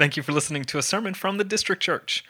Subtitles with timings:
[0.00, 2.24] Thank you for listening to a sermon from the District Church.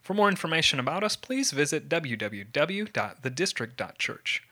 [0.00, 4.42] For more information about us, please visit www.thedistrict.church.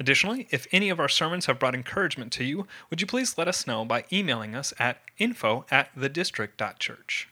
[0.00, 3.46] Additionally, if any of our sermons have brought encouragement to you, would you please let
[3.46, 7.28] us know by emailing us at info at thedistrict.church.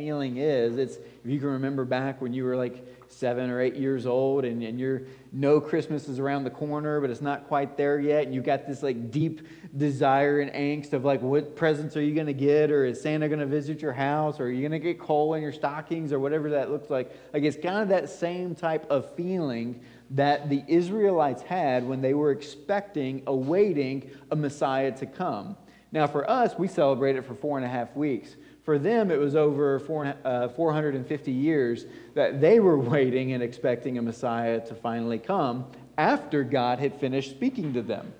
[0.00, 3.76] Feeling is, it's if you can remember back when you were like seven or eight
[3.76, 7.76] years old and, and you're know Christmas is around the corner, but it's not quite
[7.76, 9.46] there yet, and you've got this like deep
[9.76, 13.44] desire and angst of like what presents are you gonna get, or is Santa gonna
[13.44, 16.70] visit your house, or are you gonna get coal in your stockings, or whatever that
[16.70, 17.14] looks like.
[17.34, 19.82] Like it's kind of that same type of feeling
[20.12, 25.56] that the Israelites had when they were expecting, awaiting a Messiah to come.
[25.92, 28.36] Now, for us, we celebrate it for four and a half weeks.
[28.62, 33.98] For them, it was over four, uh, 450 years that they were waiting and expecting
[33.98, 38.12] a Messiah to finally come after God had finished speaking to them.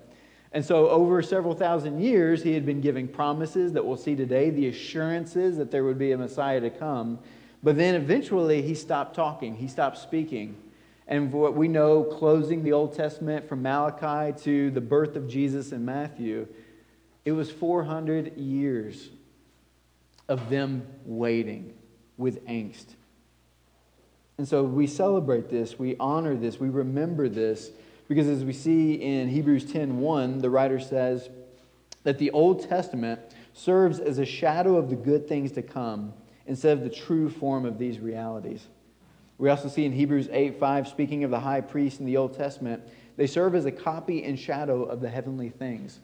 [0.53, 4.49] And so, over several thousand years, he had been giving promises that we'll see today,
[4.49, 7.19] the assurances that there would be a Messiah to come.
[7.63, 10.57] But then eventually, he stopped talking, he stopped speaking.
[11.07, 15.71] And what we know, closing the Old Testament from Malachi to the birth of Jesus
[15.71, 16.47] in Matthew,
[17.23, 19.09] it was 400 years
[20.31, 21.73] of them waiting
[22.17, 22.85] with angst.
[24.37, 27.69] And so we celebrate this, we honor this, we remember this,
[28.07, 31.29] because as we see in Hebrews 10:1, the writer says
[32.03, 33.19] that the Old Testament
[33.53, 36.13] serves as a shadow of the good things to come
[36.47, 38.65] instead of the true form of these realities.
[39.37, 42.83] We also see in Hebrews 8:5, speaking of the high priest in the Old Testament,
[43.17, 45.99] they serve as a copy and shadow of the heavenly things.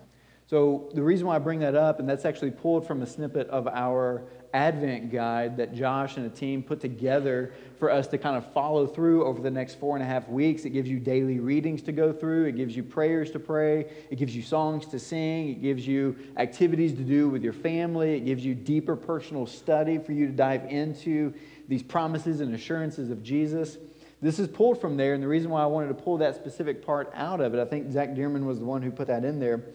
[0.49, 3.49] So, the reason why I bring that up, and that's actually pulled from a snippet
[3.49, 4.23] of our
[4.53, 8.87] Advent guide that Josh and a team put together for us to kind of follow
[8.87, 10.63] through over the next four and a half weeks.
[10.63, 14.15] It gives you daily readings to go through, it gives you prayers to pray, it
[14.15, 18.21] gives you songs to sing, it gives you activities to do with your family, it
[18.21, 21.33] gives you deeper personal study for you to dive into
[21.67, 23.77] these promises and assurances of Jesus.
[24.21, 26.85] This is pulled from there, and the reason why I wanted to pull that specific
[26.85, 29.39] part out of it, I think Zach Dearman was the one who put that in
[29.39, 29.65] there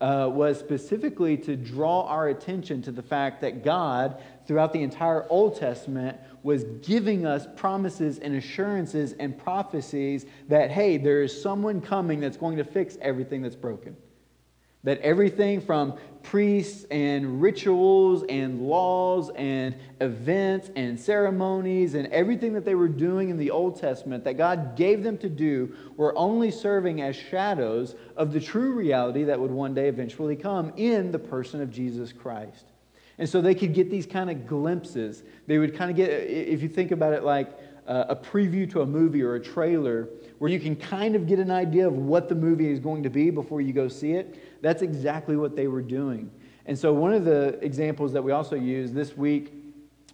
[0.00, 5.26] uh, was specifically to draw our attention to the fact that God, throughout the entire
[5.28, 11.80] Old Testament, was giving us promises and assurances and prophecies that, hey, there is someone
[11.80, 13.96] coming that's going to fix everything that's broken.
[14.84, 22.64] That everything from priests and rituals and laws and events and ceremonies and everything that
[22.64, 26.50] they were doing in the Old Testament that God gave them to do were only
[26.50, 31.18] serving as shadows of the true reality that would one day eventually come in the
[31.18, 32.66] person of Jesus Christ.
[33.18, 35.22] And so they could get these kind of glimpses.
[35.46, 37.50] They would kind of get, if you think about it like
[37.86, 40.08] a preview to a movie or a trailer,
[40.40, 43.10] where you can kind of get an idea of what the movie is going to
[43.10, 44.62] be before you go see it.
[44.62, 46.30] That's exactly what they were doing.
[46.64, 49.52] And so, one of the examples that we also used this week,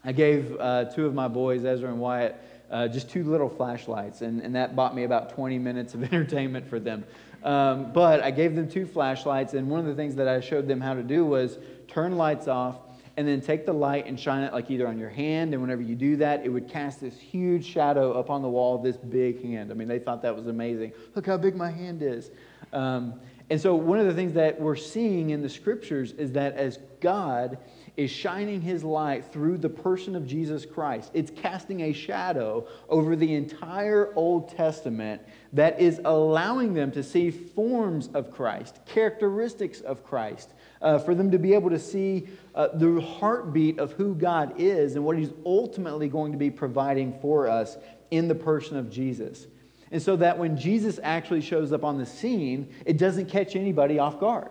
[0.04, 2.34] I gave uh, two of my boys, Ezra and Wyatt,
[2.72, 6.69] uh, just two little flashlights, and, and that bought me about 20 minutes of entertainment
[6.69, 7.04] for them.
[7.44, 10.66] Um, but I gave them two flashlights, and one of the things that I showed
[10.66, 12.78] them how to do was turn lights off
[13.16, 15.82] and then take the light and shine it like either on your hand, and whenever
[15.82, 18.97] you do that, it would cast this huge shadow up on the wall of this
[18.97, 19.71] big hand.
[19.71, 20.93] I mean, they thought that was amazing.
[21.15, 22.31] Look how big my hand is.
[22.72, 23.15] Um,
[23.49, 26.78] and so, one of the things that we're seeing in the scriptures is that as
[27.00, 27.59] God
[27.97, 33.16] is shining his light through the person of Jesus Christ, it's casting a shadow over
[33.16, 35.22] the entire Old Testament
[35.53, 41.31] that is allowing them to see forms of Christ, characteristics of Christ, uh, for them
[41.31, 45.31] to be able to see uh, the heartbeat of who God is and what he's
[45.44, 47.76] ultimately going to be providing for us
[48.10, 49.47] in the person of Jesus.
[49.91, 53.98] And so that when Jesus actually shows up on the scene, it doesn't catch anybody
[53.98, 54.50] off guard.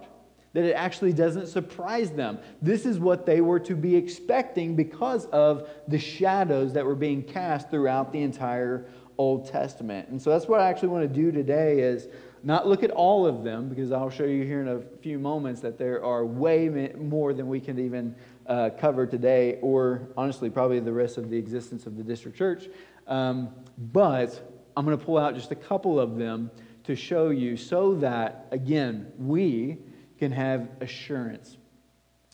[0.53, 2.40] That it actually doesn't surprise them.
[2.62, 7.22] This is what they were to be expecting because of the shadows that were being
[7.22, 8.85] cast throughout the entire
[9.18, 10.09] Old Testament.
[10.09, 12.08] And so that's what I actually want to do today is
[12.45, 15.61] not look at all of them because I'll show you here in a few moments
[15.61, 20.79] that there are way more than we can even uh, cover today, or honestly, probably
[20.79, 22.70] the rest of the existence of the district church.
[23.08, 26.52] Um, but I'm going to pull out just a couple of them
[26.84, 29.79] to show you so that, again, we
[30.20, 31.58] can have assurance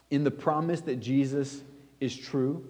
[0.10, 1.62] in the promise that Jesus
[2.02, 2.66] is true,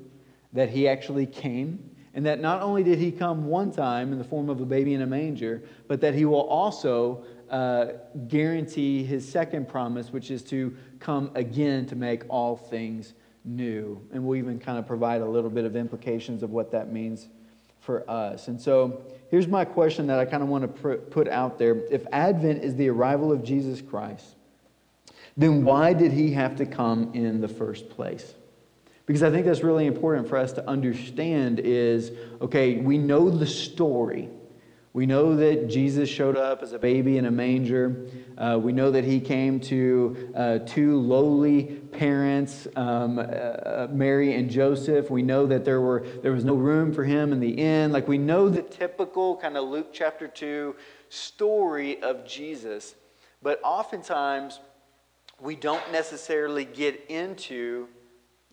[0.53, 4.23] that he actually came, and that not only did he come one time in the
[4.23, 7.93] form of a baby in a manger, but that he will also uh,
[8.27, 13.13] guarantee his second promise, which is to come again to make all things
[13.45, 14.01] new.
[14.11, 17.29] And we'll even kind of provide a little bit of implications of what that means
[17.79, 18.47] for us.
[18.47, 21.85] And so here's my question that I kind of want to put out there.
[21.89, 24.35] If Advent is the arrival of Jesus Christ,
[25.37, 28.33] then why did he have to come in the first place?
[29.11, 33.45] Because I think that's really important for us to understand is okay, we know the
[33.45, 34.29] story.
[34.93, 38.07] We know that Jesus showed up as a baby in a manger.
[38.37, 44.49] Uh, we know that he came to uh, two lowly parents, um, uh, Mary and
[44.49, 45.11] Joseph.
[45.11, 47.91] We know that there, were, there was no room for him in the inn.
[47.91, 50.73] Like we know the typical kind of Luke chapter 2
[51.09, 52.95] story of Jesus.
[53.41, 54.61] But oftentimes,
[55.41, 57.89] we don't necessarily get into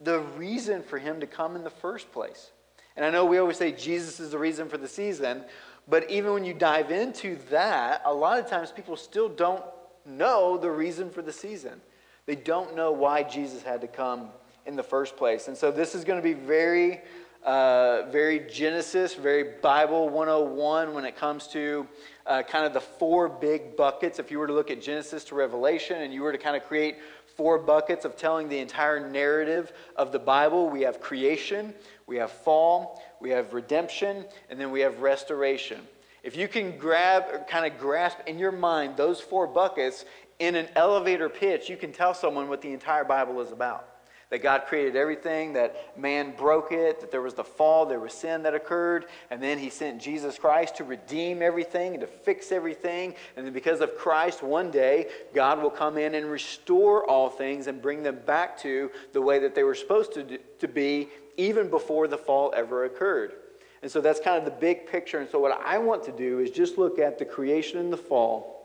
[0.03, 2.51] the reason for him to come in the first place.
[2.97, 5.45] And I know we always say Jesus is the reason for the season,
[5.89, 9.65] but even when you dive into that, a lot of times people still don't
[10.05, 11.81] know the reason for the season.
[12.27, 14.29] They don't know why Jesus had to come
[14.67, 15.49] in the first place.
[15.49, 17.01] And so this is going to be very,
[17.43, 21.87] uh, very Genesis, very Bible 101 when it comes to
[22.27, 24.19] uh, kind of the four big buckets.
[24.19, 26.65] If you were to look at Genesis to Revelation and you were to kind of
[26.65, 26.97] create
[27.39, 30.69] four buckets of telling the entire narrative of the Bible.
[30.69, 31.73] We have creation,
[32.09, 35.81] we have fall, we have redemption, and then we have restoration.
[36.25, 40.05] If you can grab, kind of grasp in your mind those four buckets
[40.41, 43.89] in an elevator pitch, you can tell someone what the entire Bible is about
[44.31, 48.13] that God created everything, that man broke it, that there was the fall, there was
[48.13, 52.53] sin that occurred, and then he sent Jesus Christ to redeem everything and to fix
[52.53, 53.15] everything.
[53.37, 57.69] And then because of Christ, one day, God will come in and restore all things
[57.69, 61.09] and bring them back to the way that they were supposed to, to be
[61.39, 63.33] even before the fall ever occurred.
[63.81, 65.21] And so that's kind of the big picture.
[65.21, 67.97] And so what I want to do is just look at the creation and the
[67.97, 68.58] fall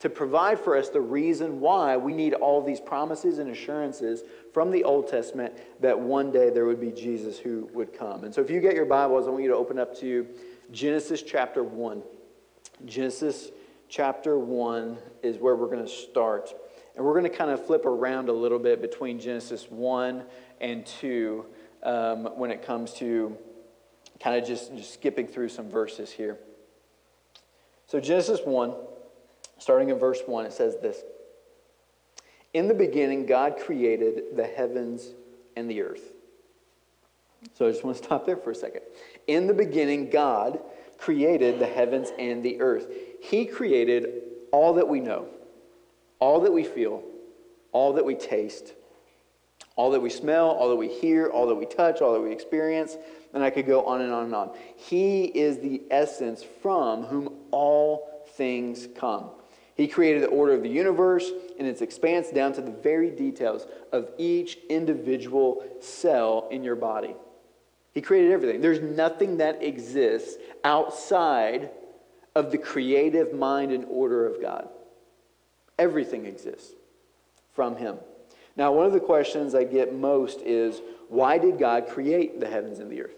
[0.00, 4.22] to provide for us the reason why we need all these promises and assurances
[4.52, 8.24] from the Old Testament that one day there would be Jesus who would come.
[8.24, 10.26] And so if you get your Bibles, I want you to open up to
[10.70, 12.02] Genesis chapter 1.
[12.84, 13.50] Genesis
[13.88, 16.54] chapter 1 is where we're going to start.
[16.94, 20.22] And we're going to kind of flip around a little bit between Genesis 1
[20.60, 21.46] and 2
[21.82, 23.36] um, when it comes to
[24.20, 26.38] kind of just, just skipping through some verses here.
[27.86, 28.74] So, Genesis 1
[29.58, 31.02] starting in verse 1, it says this
[32.54, 35.10] In the beginning, God created the heavens
[35.56, 36.12] and the earth.
[37.54, 38.82] So I just want to stop there for a second.
[39.26, 40.60] In the beginning, God
[40.98, 42.88] created the heavens and the earth.
[43.22, 45.28] He created all that we know,
[46.18, 47.02] all that we feel,
[47.72, 48.74] all that we taste,
[49.76, 52.32] all that we smell, all that we hear, all that we touch, all that we
[52.32, 52.96] experience,
[53.32, 54.56] and I could go on and on and on.
[54.74, 59.30] He is the essence from whom all things come.
[59.78, 63.68] He created the order of the universe and its expanse down to the very details
[63.92, 67.14] of each individual cell in your body.
[67.94, 68.60] He created everything.
[68.60, 71.70] There's nothing that exists outside
[72.34, 74.68] of the creative mind and order of God.
[75.78, 76.74] Everything exists
[77.52, 77.98] from Him.
[78.56, 82.80] Now, one of the questions I get most is why did God create the heavens
[82.80, 83.14] and the earth?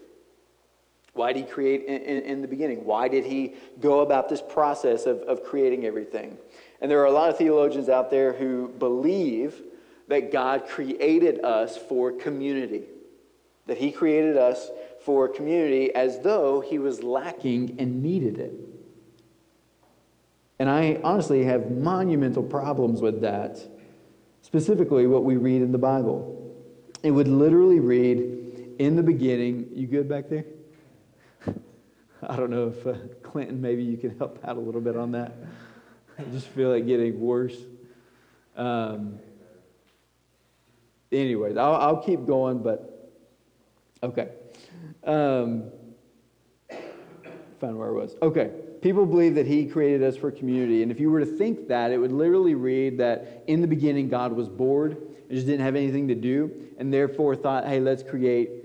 [1.13, 2.85] Why did he create in, in, in, the beginning?
[2.85, 6.37] Why did he go about this process of, of creating everything?
[6.79, 9.61] And there are a lot of theologians out there who believe
[10.07, 12.83] that God created us for community,
[13.67, 14.69] that he created us
[15.03, 18.53] for community as though he was lacking and needed it.
[20.59, 23.59] And I honestly have monumental problems with that,
[24.43, 26.55] specifically what we read in the Bible.
[27.03, 30.45] It would literally read, in the beginning, you good back there?
[32.27, 35.11] I don't know if uh, Clinton, maybe you can help out a little bit on
[35.13, 35.33] that.
[36.19, 37.57] I just feel like getting worse.
[38.55, 39.19] Um,
[41.11, 43.11] anyways, I'll, I'll keep going, but
[44.03, 44.29] okay.
[45.03, 45.71] Um,
[47.59, 48.15] find where I was.
[48.21, 48.51] Okay.
[48.81, 50.83] People believe that He created us for community.
[50.83, 54.09] And if you were to think that, it would literally read that in the beginning
[54.09, 58.03] God was bored and just didn't have anything to do, and therefore thought, hey, let's
[58.03, 58.60] create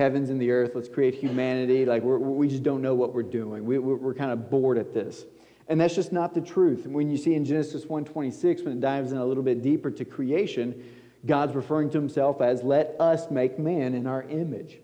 [0.00, 0.72] heavens and the earth.
[0.74, 1.84] Let's create humanity.
[1.84, 3.66] Like, we're, we just don't know what we're doing.
[3.66, 5.26] We, we're kind of bored at this.
[5.68, 6.86] And that's just not the truth.
[6.86, 10.04] When you see in Genesis 1:26, when it dives in a little bit deeper to
[10.04, 10.82] creation,
[11.26, 14.78] God's referring to himself as, let us make man in our image.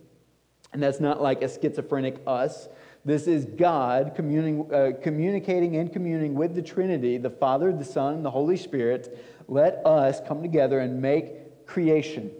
[0.72, 2.68] And that's not like a schizophrenic us.
[3.06, 8.22] This is God communing, uh, communicating and communing with the Trinity, the Father, the Son,
[8.22, 9.18] the Holy Spirit.
[9.48, 12.30] Let us come together and make creation.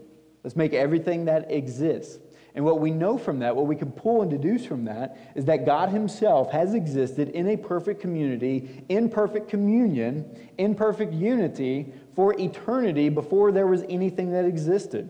[0.43, 2.19] Let's make everything that exists.
[2.55, 5.45] And what we know from that, what we can pull and deduce from that, is
[5.45, 10.25] that God Himself has existed in a perfect community, in perfect communion,
[10.57, 15.09] in perfect unity for eternity before there was anything that existed.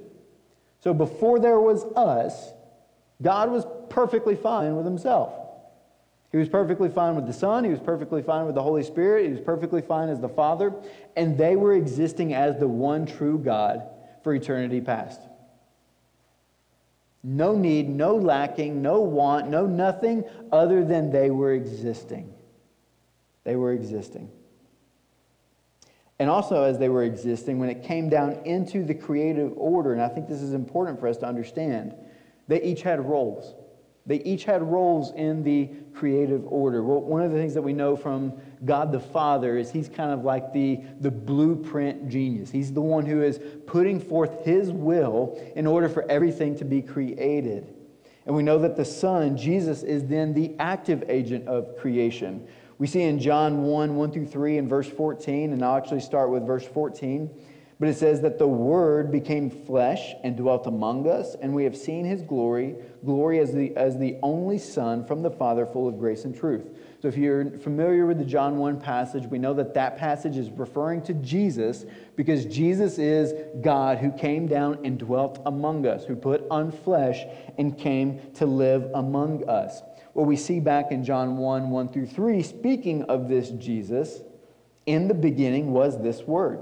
[0.80, 2.52] So before there was us,
[3.22, 5.34] God was perfectly fine with Himself.
[6.32, 7.64] He was perfectly fine with the Son.
[7.64, 9.26] He was perfectly fine with the Holy Spirit.
[9.26, 10.74] He was perfectly fine as the Father.
[11.16, 13.84] And they were existing as the one true God
[14.24, 15.22] for eternity past.
[17.24, 22.34] No need, no lacking, no want, no nothing other than they were existing.
[23.44, 24.30] They were existing.
[26.20, 30.02] And also, as they were existing, when it came down into the creative order, and
[30.02, 31.96] I think this is important for us to understand,
[32.48, 33.54] they each had roles.
[34.08, 36.82] They each had roles in the creative order.
[36.82, 38.34] Well, one of the things that we know from
[38.64, 42.50] God the Father is he's kind of like the, the blueprint genius.
[42.50, 46.82] He's the one who is putting forth his will in order for everything to be
[46.82, 47.74] created.
[48.26, 52.48] And we know that the Son, Jesus, is then the active agent of creation.
[52.78, 56.30] We see in John 1 1 through 3 and verse 14, and I'll actually start
[56.30, 57.30] with verse 14.
[57.80, 61.78] But it says that the Word became flesh and dwelt among us, and we have
[61.78, 66.00] seen his glory, glory as the, as the only Son from the Father, full of
[66.00, 66.66] grace and truth.
[67.00, 70.50] So if you're familiar with the John 1 passage, we know that that passage is
[70.50, 76.16] referring to Jesus because Jesus is God who came down and dwelt among us, who
[76.16, 77.26] put on flesh
[77.60, 79.84] and came to live among us.
[80.14, 84.22] What we see back in John 1 1 through 3, speaking of this Jesus,
[84.88, 86.62] in the beginning was this Word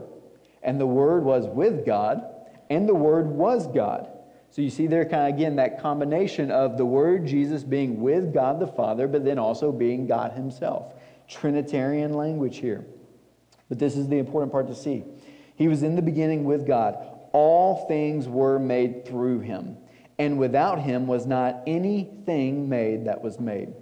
[0.65, 2.25] and the Word was with God,
[2.69, 4.10] and the Word was God.
[4.50, 8.34] So you see there, kind of again, that combination of the Word, Jesus, being with
[8.34, 10.93] God the Father, but then also being God Himself.
[11.27, 12.86] Trinitarian language here.
[13.69, 15.03] But this is the important part to see.
[15.55, 16.98] He was in the beginning with God.
[17.31, 19.77] All things were made through Him,
[20.17, 23.74] and without Him was not anything made that was made.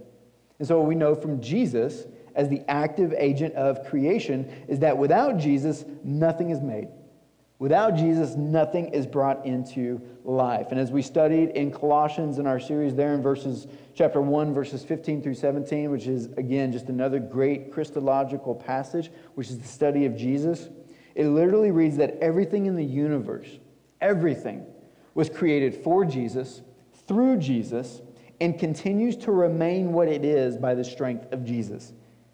[0.60, 5.38] And so we know from Jesus as the active agent of creation is that without
[5.38, 6.88] Jesus, nothing is made.
[7.60, 10.68] Without Jesus, nothing is brought into life.
[10.72, 14.84] And as we studied in Colossians in our series there in verses chapter 1 verses
[14.84, 20.06] 15 through 17, which is again just another great Christological passage, which is the study
[20.06, 20.70] of Jesus,
[21.16, 23.48] it literally reads that everything in the universe,
[24.02, 24.66] everything
[25.14, 26.64] was created for Jesus,
[27.08, 28.02] through Jesus,
[28.42, 31.94] and continues to remain what it is by the strength of Jesus.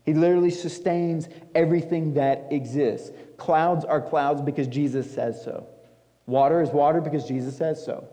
[0.09, 3.11] He literally sustains everything that exists.
[3.37, 5.67] Clouds are clouds because Jesus says so.
[6.25, 8.07] Water is water because Jesus says so.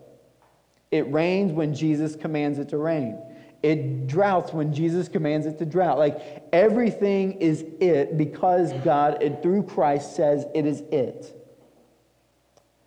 [0.91, 3.19] It rains when Jesus commands it to rain.
[3.63, 5.97] It droughts when Jesus commands it to drought.
[5.97, 11.35] Like everything is it because God, and through Christ, says it is it.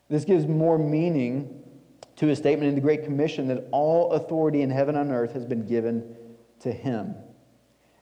[0.08, 1.64] This gives more meaning
[2.14, 5.44] to a statement in the Great Commission that all authority in heaven and earth has
[5.44, 6.14] been given
[6.60, 7.16] to him.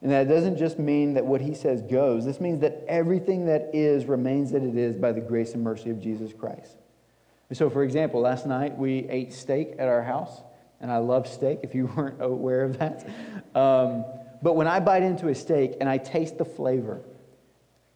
[0.00, 2.25] And that doesn't just mean that what he says goes.
[2.25, 5.90] This means that everything that is remains that it is by the grace and mercy
[5.90, 6.76] of Jesus Christ.
[7.52, 10.43] So, for example, last night we ate steak at our house,
[10.81, 13.09] and I love steak if you weren't aware of that.
[13.55, 14.05] Um,
[14.43, 17.00] but when I bite into a steak and I taste the flavor,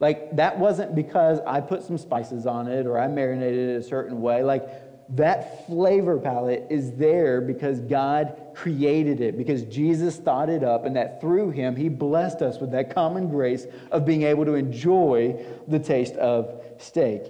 [0.00, 3.82] like that wasn't because I put some spices on it or I marinated it a
[3.82, 4.42] certain way.
[4.42, 10.84] Like that flavor palette is there because God created it, because Jesus thought it up,
[10.84, 14.54] and that through Him, He blessed us with that common grace of being able to
[14.54, 17.22] enjoy the taste of steak.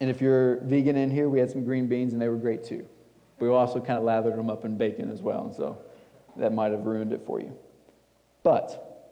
[0.00, 2.64] And if you're vegan in here, we had some green beans, and they were great
[2.64, 2.86] too.
[3.38, 5.78] We also kind of lathered them up in bacon as well, and so
[6.36, 7.56] that might have ruined it for you.
[8.42, 9.10] But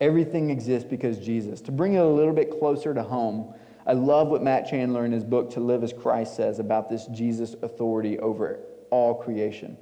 [0.00, 1.60] everything exists because Jesus.
[1.62, 3.54] To bring it a little bit closer to home,
[3.88, 7.06] I love what Matt Chandler in his book To Live Is Christ says about this
[7.06, 9.78] Jesus authority over all creation.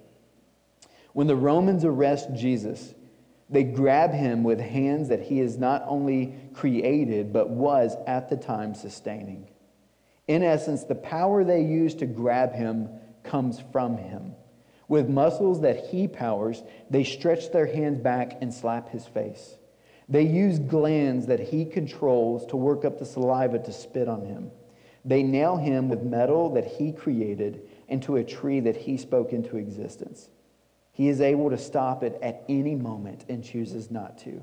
[1.12, 2.94] When the Romans arrest Jesus,
[3.50, 8.36] they grab him with hands that he is not only created, but was at the
[8.36, 9.48] time sustaining.
[10.28, 12.88] In essence, the power they use to grab him
[13.24, 14.36] comes from him.
[14.86, 19.56] With muscles that he powers, they stretch their hands back and slap his face.
[20.08, 24.50] They use glands that he controls to work up the saliva to spit on him.
[25.04, 29.56] They nail him with metal that he created into a tree that he spoke into
[29.56, 30.28] existence.
[30.92, 34.42] He is able to stop it at any moment and chooses not to,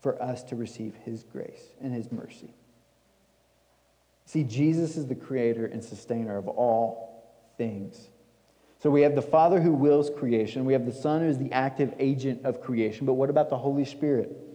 [0.00, 2.54] for us to receive his grace and his mercy.
[4.26, 8.08] See, Jesus is the creator and sustainer of all things.
[8.82, 11.52] So we have the Father who wills creation, we have the Son who is the
[11.52, 14.53] active agent of creation, but what about the Holy Spirit?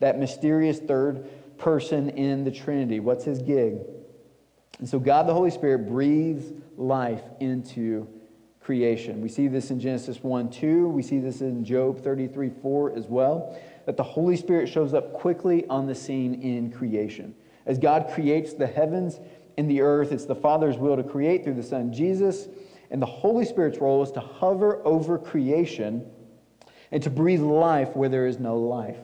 [0.00, 1.28] That mysterious third
[1.58, 3.00] person in the Trinity.
[3.00, 3.78] What's his gig?
[4.78, 8.08] And so God the Holy Spirit breathes life into
[8.60, 9.20] creation.
[9.20, 10.88] We see this in Genesis 1 2.
[10.88, 13.58] We see this in Job 33 4 as well.
[13.86, 17.34] That the Holy Spirit shows up quickly on the scene in creation.
[17.66, 19.20] As God creates the heavens
[19.58, 22.48] and the earth, it's the Father's will to create through the Son Jesus.
[22.90, 26.06] And the Holy Spirit's role is to hover over creation
[26.90, 28.96] and to breathe life where there is no life.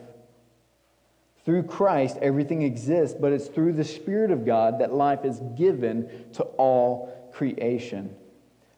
[1.47, 6.11] Through Christ, everything exists, but it's through the Spirit of God that life is given
[6.33, 8.13] to all creation.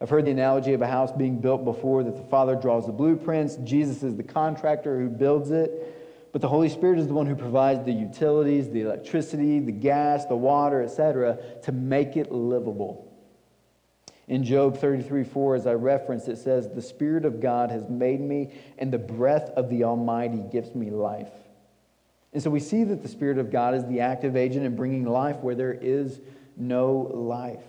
[0.02, 2.92] I've heard the analogy of a house being built before that the Father draws the
[2.92, 7.24] blueprints, Jesus is the contractor who builds it, but the Holy Spirit is the one
[7.24, 13.10] who provides the utilities, the electricity, the gas, the water, etc., to make it livable.
[14.26, 18.20] In Job 33 4, as I referenced, it says, The Spirit of God has made
[18.20, 21.30] me, and the breath of the Almighty gives me life.
[22.32, 25.04] And so we see that the Spirit of God is the active agent in bringing
[25.04, 26.20] life where there is
[26.56, 27.62] no life.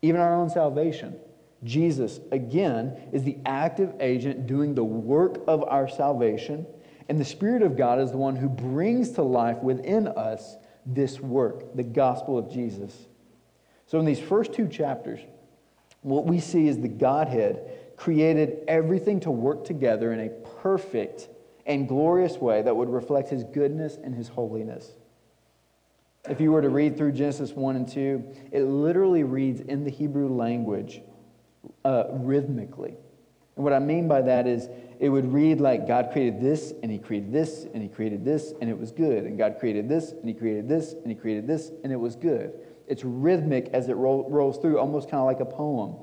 [0.00, 1.16] Even our own salvation.
[1.64, 6.66] Jesus, again, is the active agent doing the work of our salvation,
[7.08, 11.20] and the Spirit of God is the one who brings to life within us this
[11.20, 13.06] work, the gospel of Jesus.
[13.86, 15.20] So, in these first two chapters,
[16.00, 21.28] what we see is the Godhead created everything to work together in a perfect
[21.66, 24.92] and glorious way that would reflect His goodness and His holiness.
[26.28, 29.90] If you were to read through Genesis 1 and 2, it literally reads in the
[29.90, 31.02] Hebrew language
[31.84, 32.94] uh, rhythmically.
[33.56, 34.68] And what I mean by that is
[35.00, 38.54] it would read like God created this, and He created this, and He created this,
[38.60, 39.24] and it was good.
[39.24, 42.14] And God created this, and He created this, and He created this, and it was
[42.14, 42.52] good.
[42.86, 45.96] It's rhythmic as it roll, rolls through, almost kind of like a poem.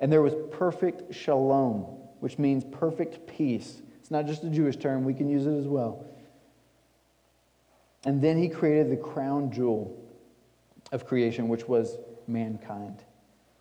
[0.00, 1.82] And there was perfect shalom,
[2.20, 3.80] which means perfect peace.
[4.04, 6.04] It's not just a Jewish term, we can use it as well.
[8.04, 9.98] And then He created the crown jewel
[10.92, 11.96] of creation, which was
[12.26, 13.02] mankind.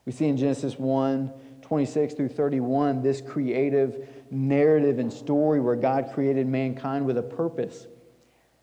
[0.05, 1.31] We see in Genesis 1
[1.61, 7.87] 26 through 31 this creative narrative and story where God created mankind with a purpose.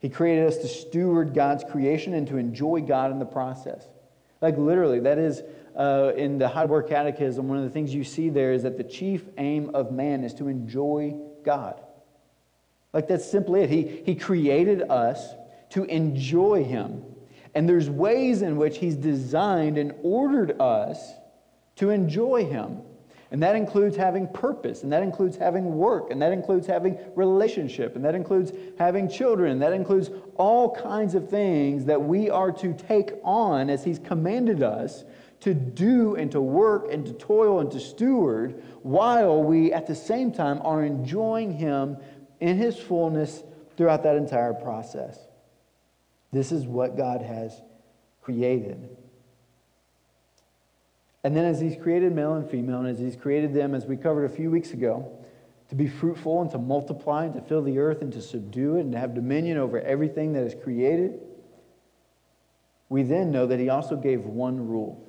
[0.00, 3.88] He created us to steward God's creation and to enjoy God in the process.
[4.42, 5.42] Like literally, that is
[5.74, 8.84] uh, in the Heidelberg Catechism, one of the things you see there is that the
[8.84, 11.80] chief aim of man is to enjoy God.
[12.92, 13.70] Like that's simply it.
[13.70, 15.34] He, he created us
[15.70, 17.04] to enjoy Him.
[17.54, 21.12] And there's ways in which He's designed and ordered us
[21.76, 22.82] to enjoy Him.
[23.32, 27.94] And that includes having purpose, and that includes having work, and that includes having relationship,
[27.94, 32.50] and that includes having children, and that includes all kinds of things that we are
[32.50, 35.04] to take on as He's commanded us
[35.40, 39.94] to do and to work and to toil and to steward while we at the
[39.94, 41.96] same time are enjoying Him
[42.40, 43.42] in His fullness
[43.76, 45.18] throughout that entire process.
[46.32, 47.60] This is what God has
[48.22, 48.96] created.
[51.24, 53.96] And then, as He's created male and female, and as He's created them, as we
[53.96, 55.10] covered a few weeks ago,
[55.68, 58.80] to be fruitful and to multiply and to fill the earth and to subdue it
[58.80, 61.20] and to have dominion over everything that is created,
[62.88, 65.06] we then know that He also gave one rule.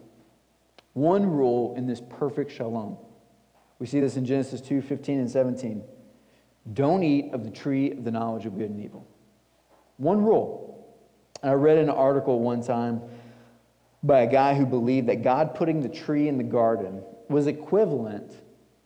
[0.94, 2.98] One rule in this perfect shalom.
[3.80, 5.84] We see this in Genesis 2 15 and 17.
[6.74, 9.08] Don't eat of the tree of the knowledge of good and evil.
[9.98, 10.68] One rule.
[11.42, 13.02] And I read an article one time
[14.04, 18.34] by a guy who believed that God putting the tree in the garden was equivalent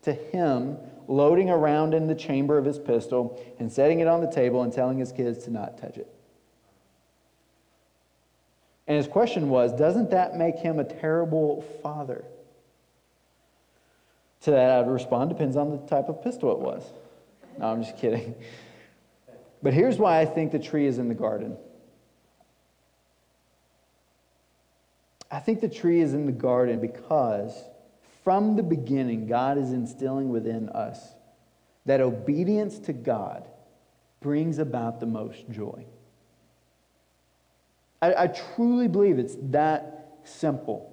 [0.03, 4.31] to him loading around in the chamber of his pistol and setting it on the
[4.31, 6.14] table and telling his kids to not touch it.
[8.87, 12.25] And his question was Doesn't that make him a terrible father?
[14.41, 16.83] To that, I would respond depends on the type of pistol it was.
[17.57, 18.35] No, I'm just kidding.
[19.63, 21.57] But here's why I think the tree is in the garden
[25.31, 27.53] I think the tree is in the garden because
[28.23, 31.13] from the beginning, God is instilling within us
[31.85, 33.47] that obedience to God
[34.21, 35.85] brings about the most joy.
[38.05, 40.91] I, I truly believe it's that simple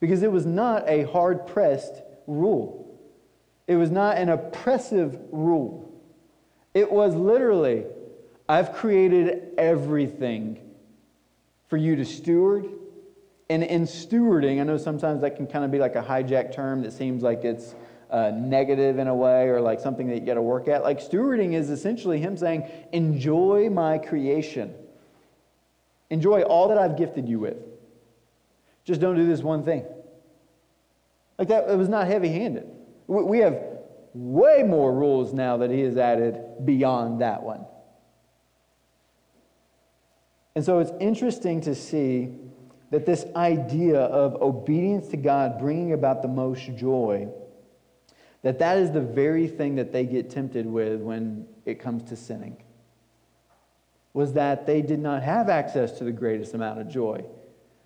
[0.00, 2.98] because it was not a hard pressed rule,
[3.66, 5.90] it was not an oppressive rule.
[6.74, 7.84] It was literally,
[8.48, 10.58] I've created everything
[11.68, 12.66] for you to steward
[13.50, 16.82] and in stewarding, I know sometimes that can kind of be like a hijack term
[16.82, 17.74] that seems like it's
[18.10, 20.82] uh, negative in a way or like something that you got to work at.
[20.82, 24.74] Like stewarding is essentially Him saying, enjoy my creation,
[26.10, 27.56] enjoy all that I've gifted you with.
[28.84, 29.84] Just don't do this one thing.
[31.38, 32.66] Like that, it was not heavy handed.
[33.06, 33.60] We have
[34.14, 37.66] way more rules now that He has added beyond that one.
[40.54, 42.30] And so it's interesting to see
[42.90, 47.28] that this idea of obedience to God bringing about the most joy,
[48.42, 52.16] that that is the very thing that they get tempted with when it comes to
[52.16, 52.56] sinning.
[54.14, 57.24] Was that they did not have access to the greatest amount of joy,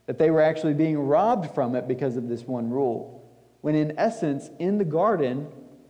[0.06, 3.28] that they were actually being robbed from it because of this one rule.
[3.62, 5.48] When in essence, in the garden,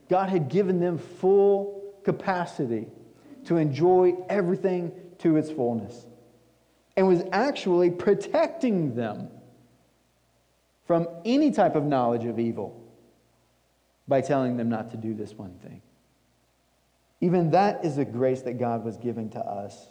[0.09, 2.87] God had given them full capacity
[3.45, 6.07] to enjoy everything to its fullness
[6.97, 9.29] and was actually protecting them
[10.87, 12.81] from any type of knowledge of evil.
[14.09, 15.83] by telling them not to do this one thing.
[17.21, 19.91] Even that is a grace that God was giving to us.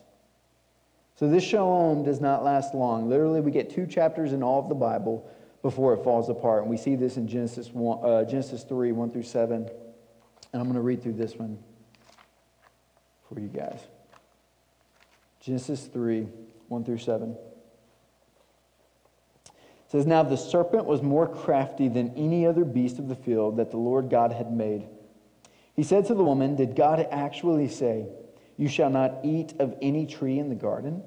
[1.17, 3.09] So this shalom does not last long.
[3.09, 5.27] Literally, we get two chapters in all of the Bible
[5.63, 6.61] before it falls apart.
[6.61, 9.55] And we see this in Genesis, 1, uh, Genesis 3 1 through 7.
[9.63, 11.57] And I'm going to read through this one
[13.27, 13.79] for you guys.
[15.39, 16.27] Genesis 3
[16.67, 17.35] 1 through 7.
[19.47, 19.51] It
[19.91, 23.71] says, Now the serpent was more crafty than any other beast of the field that
[23.71, 24.87] the Lord God had made.
[25.75, 28.05] He said to the woman, Did God actually say,
[28.57, 31.03] You shall not eat of any tree in the garden?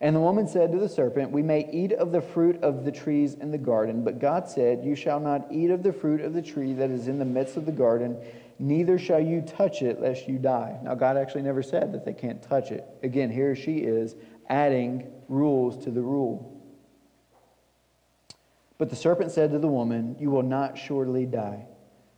[0.00, 2.92] And the woman said to the serpent, We may eat of the fruit of the
[2.92, 6.34] trees in the garden, but God said, You shall not eat of the fruit of
[6.34, 8.18] the tree that is in the midst of the garden,
[8.58, 10.78] neither shall you touch it, lest you die.
[10.82, 12.84] Now, God actually never said that they can't touch it.
[13.02, 14.14] Again, here she is
[14.50, 16.52] adding rules to the rule.
[18.76, 21.66] But the serpent said to the woman, You will not surely die.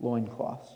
[0.00, 0.70] loincloths.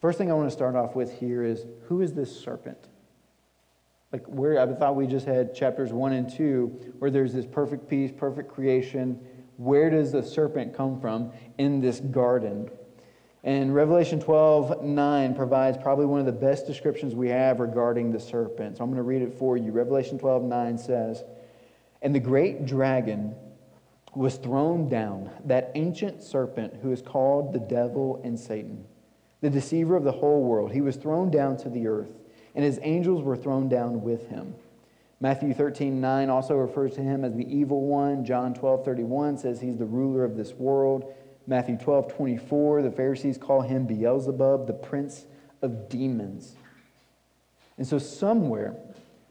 [0.00, 2.88] First thing I want to start off with here is who is this serpent?
[4.12, 7.88] Like where I thought we just had chapters one and two, where there's this perfect
[7.88, 9.20] peace, perfect creation.
[9.58, 12.70] Where does the serpent come from in this garden?
[13.44, 18.20] And Revelation 12, 9 provides probably one of the best descriptions we have regarding the
[18.20, 18.76] serpent.
[18.76, 19.70] So I'm going to read it for you.
[19.70, 21.24] Revelation 12, 9 says,
[22.02, 23.34] And the great dragon
[24.14, 28.84] was thrown down, that ancient serpent who is called the devil and Satan
[29.40, 30.72] the deceiver of the whole world.
[30.72, 32.10] He was thrown down to the earth,
[32.54, 34.54] and his angels were thrown down with him.
[35.20, 38.24] Matthew 13, 9 also refers to him as the evil one.
[38.24, 41.14] John 12, 31 says he's the ruler of this world.
[41.46, 45.26] Matthew 12, 24, the Pharisees call him Beelzebub, the prince
[45.62, 46.54] of demons.
[47.76, 48.76] And so, somewhere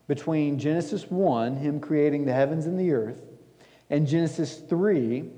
[0.07, 3.21] between Genesis 1, him creating the heavens and the earth,
[3.89, 5.29] and Genesis 3,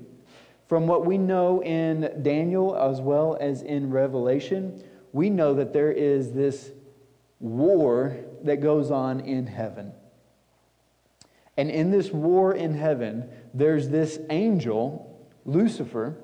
[0.68, 5.92] from what we know in Daniel as well as in Revelation, we know that there
[5.92, 6.70] is this
[7.40, 9.92] war that goes on in heaven.
[11.56, 16.16] And in this war in heaven, there's this angel, Lucifer,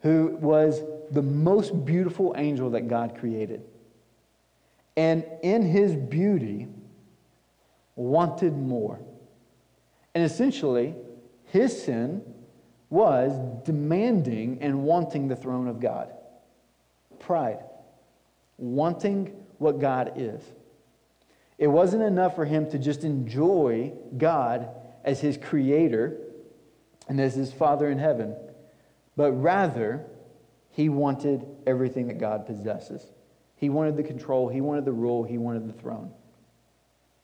[0.00, 3.62] who was the most beautiful angel that God created.
[4.96, 6.68] And in his beauty,
[7.94, 8.98] wanted more.
[10.14, 10.94] And essentially,
[11.52, 12.22] his sin
[12.88, 13.30] was
[13.66, 16.10] demanding and wanting the throne of God.
[17.18, 17.58] Pride.
[18.56, 20.42] Wanting what God is.
[21.58, 24.66] It wasn't enough for him to just enjoy God
[25.04, 26.16] as his creator
[27.06, 28.34] and as his father in heaven,
[29.14, 30.06] but rather,
[30.70, 33.04] he wanted everything that God possesses.
[33.56, 36.12] He wanted the control, he wanted the rule, he wanted the throne.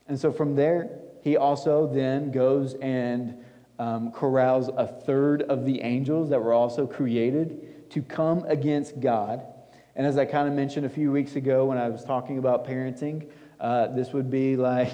[0.07, 3.43] And so from there, he also then goes and
[3.79, 9.47] um, corrals a third of the angels that were also created to come against God.
[9.97, 12.67] And as I kind of mentioned a few weeks ago when I was talking about
[12.67, 13.29] parenting,
[13.61, 14.93] uh, this would be like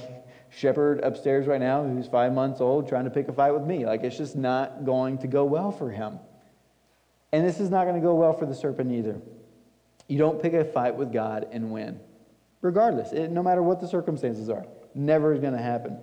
[0.51, 3.87] Shepherd upstairs right now, who's five months old, trying to pick a fight with me.
[3.87, 6.19] Like it's just not going to go well for him.
[7.33, 9.21] And this is not going to go well for the serpent either.
[10.07, 11.99] You don't pick a fight with God and win,
[12.61, 14.65] regardless, it, no matter what the circumstances are.
[14.95, 15.99] Never is going to happen.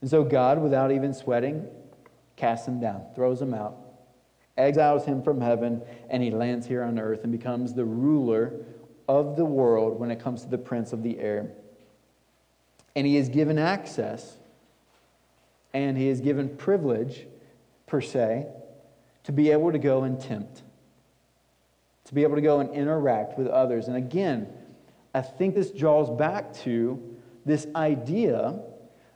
[0.00, 1.68] And so, God, without even sweating,
[2.36, 3.76] casts him down, throws him out,
[4.56, 8.52] exiles him from heaven, and he lands here on earth and becomes the ruler
[9.08, 11.50] of the world when it comes to the prince of the air.
[12.94, 14.36] And he is given access
[15.74, 17.26] and he is given privilege,
[17.86, 18.46] per se,
[19.24, 20.62] to be able to go and tempt,
[22.04, 23.86] to be able to go and interact with others.
[23.86, 24.48] And again,
[25.14, 28.58] I think this draws back to this idea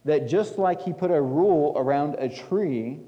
[0.04, 3.00] that just like he put a rule around a tree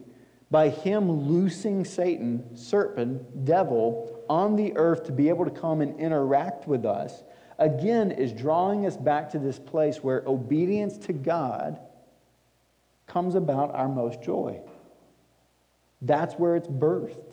[0.53, 5.99] by him loosing Satan, serpent, devil, on the earth to be able to come and
[5.99, 7.25] interact with us,
[7.59, 11.81] again is drawing us back to this place where obedience to God
[13.07, 14.61] comes about our most joy.
[16.03, 17.33] That's where it's birthed.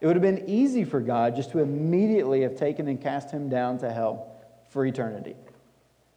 [0.00, 3.48] It would have been easy for God just to immediately have taken and cast him
[3.48, 4.26] down to hell
[4.70, 5.36] for eternity,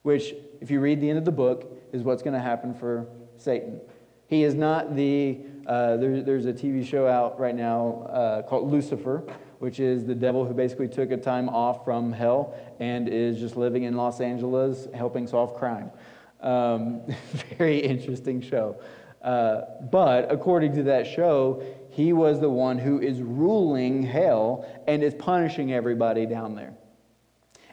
[0.01, 3.05] which, if you read the end of the book, is what's going to happen for
[3.37, 3.79] Satan.
[4.27, 8.71] He is not the Uh, there, there's a TV show out right now uh, called
[8.71, 9.23] Lucifer,
[9.59, 13.55] which is the devil who basically took a time off from hell and is just
[13.55, 15.89] living in Los Angeles helping solve crime.
[16.41, 17.01] Um,
[17.57, 18.79] very interesting show.
[19.23, 25.01] Uh, but according to that show, he was the one who is ruling hell and
[25.01, 26.75] is punishing everybody down there.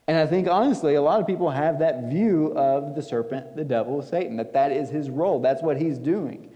[0.08, 3.64] And I think honestly, a lot of people have that view of the serpent, the
[3.64, 5.40] devil, Satan, that that is his role.
[5.40, 6.51] That's what he's doing.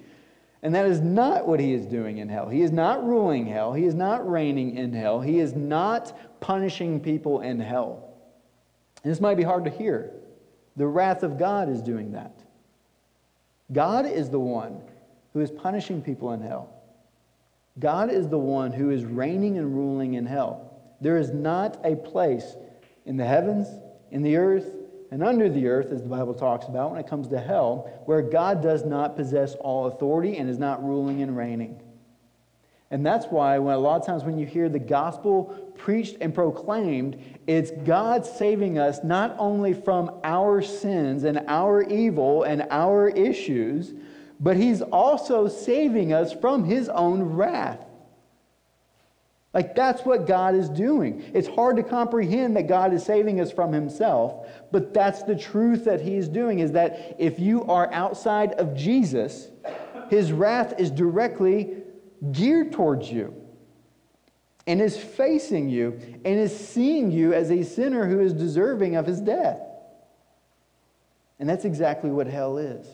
[0.67, 2.49] And that is not what he is doing in hell.
[2.49, 3.73] He is not ruling hell.
[3.73, 5.21] He is not reigning in hell.
[5.21, 8.17] He is not punishing people in hell.
[9.05, 10.11] And this might be hard to hear.
[10.75, 12.43] The wrath of God is doing that.
[13.73, 14.81] God is the one
[15.35, 16.69] who is punishing people in hell.
[17.79, 20.97] God is the one who is reigning and ruling in hell.
[21.01, 22.57] There is not a place
[23.05, 23.69] in the heavens,
[24.11, 24.75] in the earth,
[25.11, 28.23] and under the earth, as the Bible talks about when it comes to hell, where
[28.23, 31.81] God does not possess all authority and is not ruling and reigning.
[32.91, 36.35] And that's why when a lot of times when you hear the gospel preached and
[36.35, 43.09] proclaimed, it's God saving us not only from our sins and our evil and our
[43.09, 43.95] issues,
[44.39, 47.86] but he's also saving us from his own wrath.
[49.57, 51.25] Like, that's what God is doing.
[51.33, 55.87] It's hard to comprehend that God is saving us from himself, but that's the truth
[55.87, 59.49] that he's doing is that if you are outside of Jesus,
[60.11, 61.79] his wrath is directly
[62.33, 63.35] geared towards you
[64.67, 69.07] and is facing you and is seeing you as a sinner who is deserving of
[69.07, 69.63] his death.
[71.39, 72.87] And that's exactly what hell is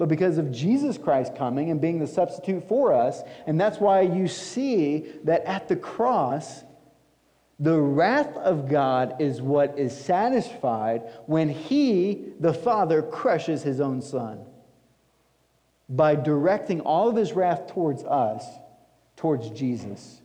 [0.00, 3.20] but because of Jesus Christ coming and being the substitute for us.
[3.46, 6.64] And that's why you see that at the cross,
[7.58, 14.00] the wrath of God is what is satisfied when He, the Father, crushes His own
[14.00, 14.46] Son
[15.90, 18.42] by directing all of His wrath towards us,
[19.16, 20.19] towards Jesus.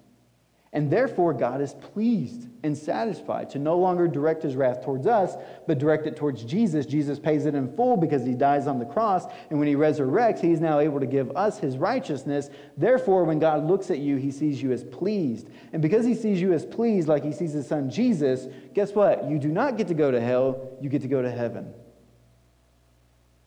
[0.75, 5.37] And therefore, God is pleased and satisfied to no longer direct his wrath towards us,
[5.67, 6.85] but direct it towards Jesus.
[6.85, 9.25] Jesus pays it in full because he dies on the cross.
[9.49, 12.49] And when he resurrects, he's now able to give us his righteousness.
[12.75, 15.47] Therefore, when God looks at you, he sees you as pleased.
[15.71, 19.29] And because he sees you as pleased, like he sees his son Jesus, guess what?
[19.29, 21.73] You do not get to go to hell, you get to go to heaven.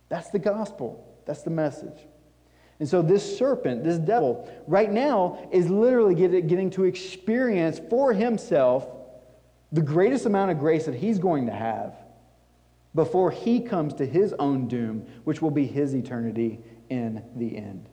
[0.09, 2.07] That's the gospel, that's the message.
[2.81, 8.87] And so, this serpent, this devil, right now is literally getting to experience for himself
[9.73, 11.95] the greatest amount of grace that he's going to have
[12.95, 17.87] before he comes to his own doom, which will be his eternity in the end.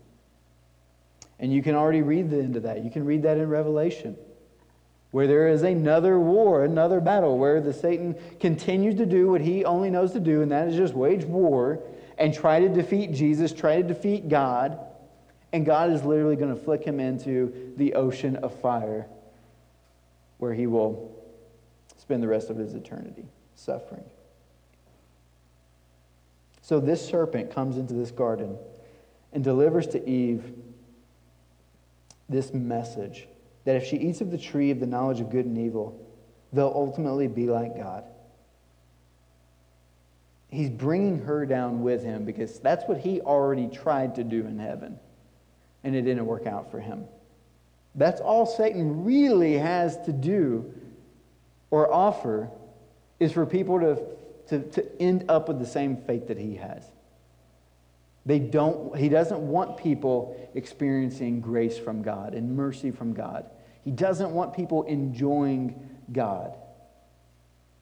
[1.40, 2.84] And you can already read the end of that.
[2.84, 4.16] You can read that in Revelation,
[5.12, 9.66] where there is another war, another battle, where the Satan continues to do what he
[9.66, 11.82] only knows to do, and that is just wage war
[12.18, 14.80] and try to defeat Jesus, try to defeat God,
[15.54, 19.08] and God is literally going to flick him into the ocean of fire
[20.38, 21.16] where he will
[21.98, 23.26] spend the rest of his eternity
[23.56, 24.04] suffering.
[26.62, 28.58] So this serpent comes into this garden
[29.34, 30.54] and delivers to Eve
[32.28, 33.28] this message
[33.66, 36.00] that if she eats of the tree of the knowledge of good and evil,
[36.52, 38.04] they'll ultimately be like God
[40.50, 44.60] he's bringing her down with him because that's what he already tried to do in
[44.60, 45.00] heaven,
[45.84, 47.06] and it didn't work out for him.
[47.96, 50.74] That's all Satan really has to do
[51.72, 52.50] or offer
[53.20, 54.02] is for people to,
[54.50, 56.84] to, to end up with the same fate that he has.
[58.26, 63.46] They don't, he doesn't want people experiencing grace from God and mercy from God.
[63.84, 66.56] He doesn't want people enjoying God.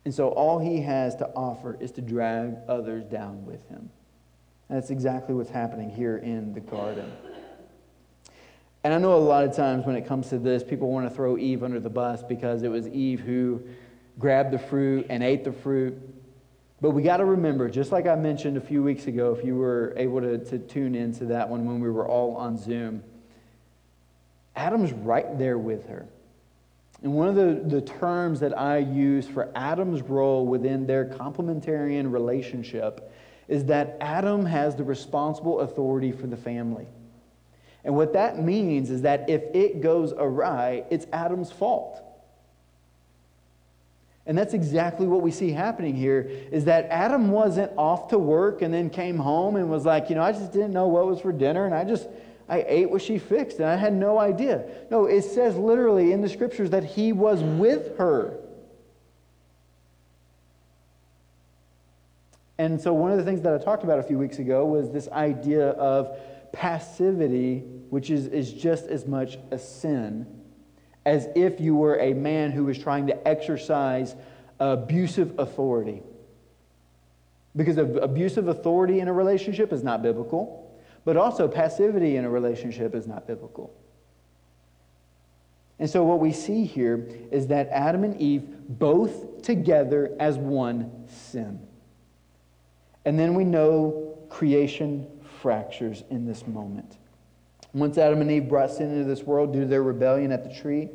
[0.05, 3.89] And so all he has to offer is to drag others down with him.
[4.69, 7.11] And that's exactly what's happening here in the garden.
[8.83, 11.15] And I know a lot of times when it comes to this, people want to
[11.15, 13.61] throw Eve under the bus because it was Eve who
[14.19, 15.97] grabbed the fruit and ate the fruit.
[16.81, 19.55] But we got to remember, just like I mentioned a few weeks ago, if you
[19.55, 23.03] were able to, to tune into that one when we were all on Zoom,
[24.53, 26.05] Adam's right there with her.
[27.03, 32.11] And one of the, the terms that I use for Adam's role within their complementarian
[32.11, 33.11] relationship
[33.49, 36.87] is that Adam has the responsible authority for the family.
[37.83, 42.01] And what that means is that if it goes awry, it's Adam's fault.
[44.25, 48.61] And that's exactly what we see happening here is that Adam wasn't off to work
[48.61, 51.19] and then came home and was like, you know, I just didn't know what was
[51.19, 52.07] for dinner and I just
[52.53, 54.63] I ate what she fixed and I had no idea.
[54.91, 58.37] No, it says literally in the scriptures that he was with her.
[62.59, 64.91] And so, one of the things that I talked about a few weeks ago was
[64.91, 66.15] this idea of
[66.51, 70.27] passivity, which is, is just as much a sin
[71.05, 74.15] as if you were a man who was trying to exercise
[74.59, 76.03] abusive authority.
[77.55, 80.62] Because abusive authority in a relationship is not biblical,
[81.05, 83.73] but also passivity in a relationship is not biblical.
[85.79, 91.07] And so, what we see here is that Adam and Eve both together as one
[91.07, 91.59] sin.
[93.05, 95.07] And then we know creation
[95.41, 96.97] fractures in this moment.
[97.73, 100.61] Once Adam and Eve brought sin into this world due to their rebellion at the
[100.61, 100.89] tree,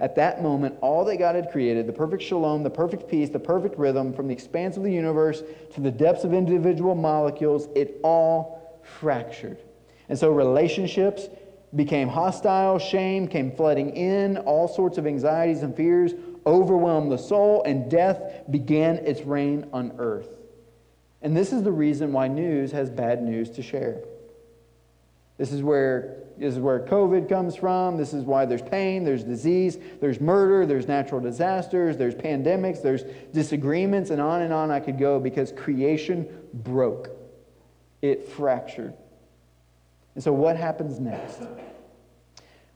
[0.00, 3.38] at that moment, all that God had created, the perfect shalom, the perfect peace, the
[3.38, 5.44] perfect rhythm, from the expanse of the universe
[5.74, 9.58] to the depths of individual molecules, it all fractured.
[10.08, 11.28] And so relationships
[11.74, 16.12] became hostile, shame came flooding in, all sorts of anxieties and fears
[16.46, 20.28] overwhelmed the soul, and death began its reign on earth.
[21.22, 24.02] And this is the reason why news has bad news to share.
[25.38, 27.96] This is where this is where COVID comes from.
[27.96, 33.04] This is why there's pain, there's disease, there's murder, there's natural disasters, there's pandemics, there's
[33.32, 37.10] disagreements, and on and on I could go because creation broke.
[38.02, 38.94] It fractured.
[40.14, 41.40] And so, what happens next?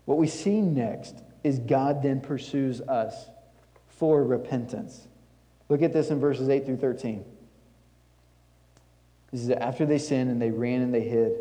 [0.06, 3.26] What we see next is God then pursues us
[3.88, 5.06] for repentance.
[5.68, 7.24] Look at this in verses 8 through 13.
[9.32, 11.32] This is after they sinned and they ran and they hid.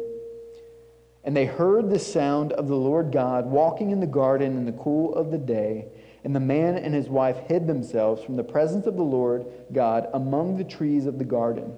[1.24, 4.72] And they heard the sound of the Lord God walking in the garden in the
[4.74, 5.86] cool of the day.
[6.24, 10.08] And the man and his wife hid themselves from the presence of the Lord God
[10.14, 11.78] among the trees of the garden.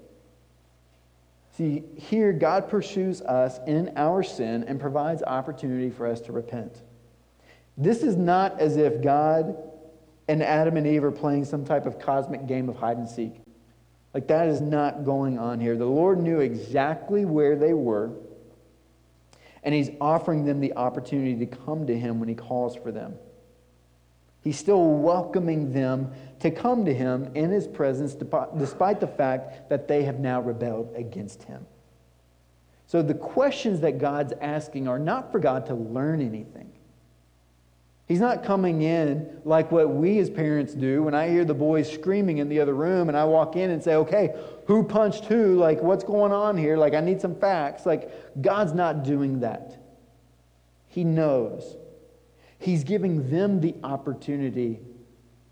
[1.57, 6.81] See, here God pursues us in our sin and provides opportunity for us to repent.
[7.77, 9.55] This is not as if God
[10.27, 13.41] and Adam and Eve are playing some type of cosmic game of hide and seek.
[14.13, 15.75] Like that is not going on here.
[15.75, 18.11] The Lord knew exactly where they were,
[19.63, 23.15] and He's offering them the opportunity to come to Him when He calls for them.
[24.43, 28.15] He's still welcoming them to come to Him in His presence,
[28.57, 31.65] despite the fact that they have now rebelled against Him.
[32.87, 36.71] So the questions that God's asking are not for God to learn anything.
[38.07, 41.89] He's not coming in like what we as parents do when I hear the boys
[41.89, 45.55] screaming in the other room and I walk in and say, okay, who punched who?
[45.55, 46.75] Like, what's going on here?
[46.75, 47.85] Like, I need some facts.
[47.85, 49.77] Like, God's not doing that.
[50.89, 51.77] He knows.
[52.61, 54.79] He's giving them the opportunity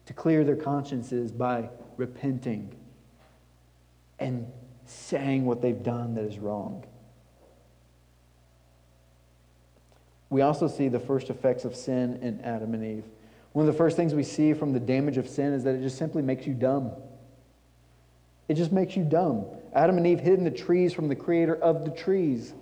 [0.06, 2.76] to clear their consciences by repenting
[4.20, 4.46] and
[4.86, 6.86] saying what they've done that is wrong.
[10.30, 13.06] We also see the first effects of sin in Adam and Eve.
[13.54, 15.82] One of the first things we see from the damage of sin is that it
[15.82, 16.92] just simply makes you dumb.
[18.48, 19.46] It just makes you dumb.
[19.74, 22.54] Adam and Eve hid in the trees from the creator of the trees.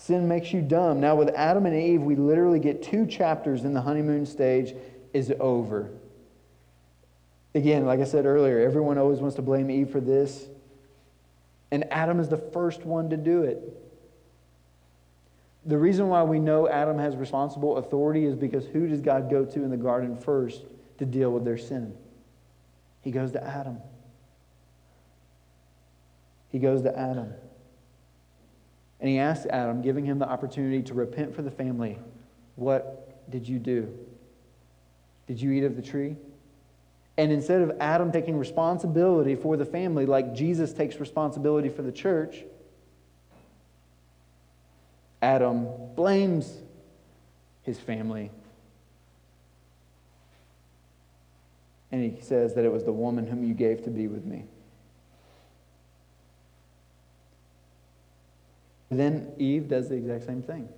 [0.00, 0.98] Sin makes you dumb.
[0.98, 4.74] Now, with Adam and Eve, we literally get two chapters in the honeymoon stage
[5.12, 5.90] is over.
[7.54, 10.46] Again, like I said earlier, everyone always wants to blame Eve for this.
[11.70, 13.60] And Adam is the first one to do it.
[15.66, 19.44] The reason why we know Adam has responsible authority is because who does God go
[19.44, 20.62] to in the garden first
[20.96, 21.94] to deal with their sin?
[23.02, 23.76] He goes to Adam.
[26.48, 27.34] He goes to Adam.
[29.00, 31.98] And he asks Adam, giving him the opportunity to repent for the family,
[32.56, 33.92] What did you do?
[35.26, 36.16] Did you eat of the tree?
[37.16, 41.92] And instead of Adam taking responsibility for the family, like Jesus takes responsibility for the
[41.92, 42.44] church,
[45.22, 46.52] Adam blames
[47.62, 48.30] his family.
[51.92, 54.44] And he says that it was the woman whom you gave to be with me.
[58.90, 60.68] Then Eve does the exact same thing.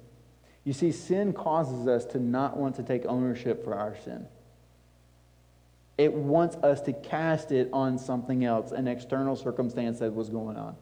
[0.65, 4.27] You see, sin causes us to not want to take ownership for our sin.
[5.99, 10.57] It wants us to cast it on something else, an external circumstance that was going
[10.57, 10.77] on.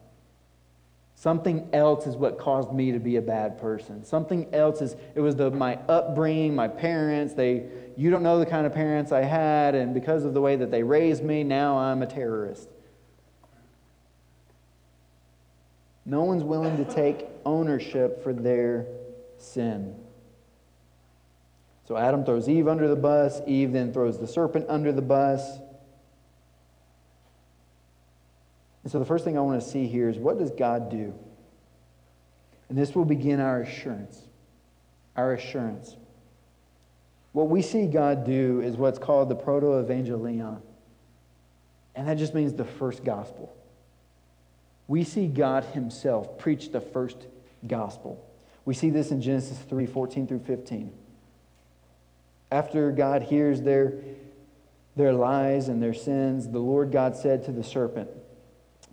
[1.15, 4.03] Something else is what caused me to be a bad person.
[4.03, 7.33] Something else is, it was the, my upbringing, my parents.
[7.33, 7.65] They,
[7.95, 10.71] you don't know the kind of parents I had, and because of the way that
[10.71, 12.69] they raised me, now I'm a terrorist.
[16.05, 18.87] No one's willing to take ownership for their
[19.37, 19.95] sin.
[21.87, 23.41] So Adam throws Eve under the bus.
[23.45, 25.59] Eve then throws the serpent under the bus.
[28.83, 31.13] And so the first thing I want to see here is what does God do?
[32.69, 34.21] And this will begin our assurance.
[35.15, 35.97] Our assurance.
[37.33, 40.61] What we see God do is what's called the proto evangelion.
[41.95, 43.53] And that just means the first gospel.
[44.91, 47.15] We see God Himself preach the first
[47.65, 48.29] gospel.
[48.65, 50.91] We see this in Genesis 3 14 through 15.
[52.51, 53.93] After God hears their,
[54.97, 58.09] their lies and their sins, the Lord God said to the serpent,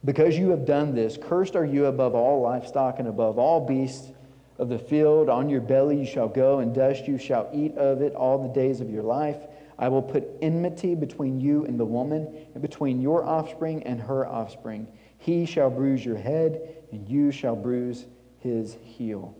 [0.04, 4.12] Because you have done this, cursed are you above all livestock and above all beasts
[4.56, 5.28] of the field.
[5.28, 8.54] On your belly you shall go, and dust you shall eat of it all the
[8.54, 9.38] days of your life.
[9.76, 14.24] I will put enmity between you and the woman, and between your offspring and her
[14.28, 14.86] offspring.
[15.18, 18.06] He shall bruise your head, and you shall bruise
[18.40, 19.34] his heel.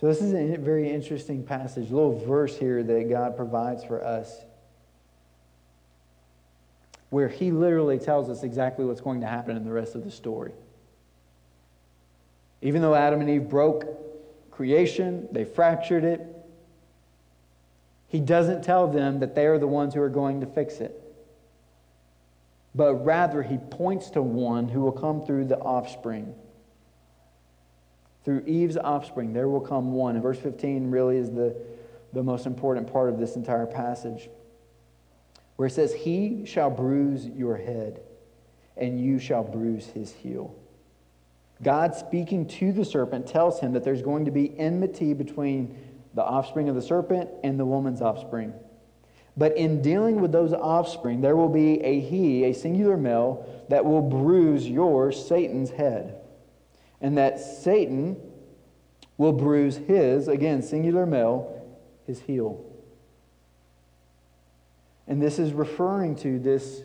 [0.00, 4.04] So, this is a very interesting passage, a little verse here that God provides for
[4.04, 4.36] us,
[7.10, 10.10] where He literally tells us exactly what's going to happen in the rest of the
[10.10, 10.52] story.
[12.62, 13.84] Even though Adam and Eve broke
[14.50, 16.26] creation, they fractured it,
[18.08, 21.01] He doesn't tell them that they are the ones who are going to fix it.
[22.74, 26.34] But rather, He points to one who will come through the offspring
[28.24, 30.14] through Eve's offspring, there will come one.
[30.14, 31.56] And verse 15 really is the,
[32.12, 34.28] the most important part of this entire passage,
[35.56, 38.00] where it says, He shall bruise your head,
[38.76, 40.54] and you shall bruise his heel.
[41.62, 45.76] God, speaking to the serpent, tells him that there's going to be enmity between
[46.14, 48.52] the offspring of the serpent and the woman's offspring.
[49.36, 53.84] But in dealing with those offspring, there will be a he, a singular male, that
[53.84, 56.22] will bruise your, Satan's head
[57.02, 58.16] and that Satan
[59.18, 61.62] will bruise his, again, singular male,
[62.06, 62.64] his heel.
[65.08, 66.82] And this is referring to this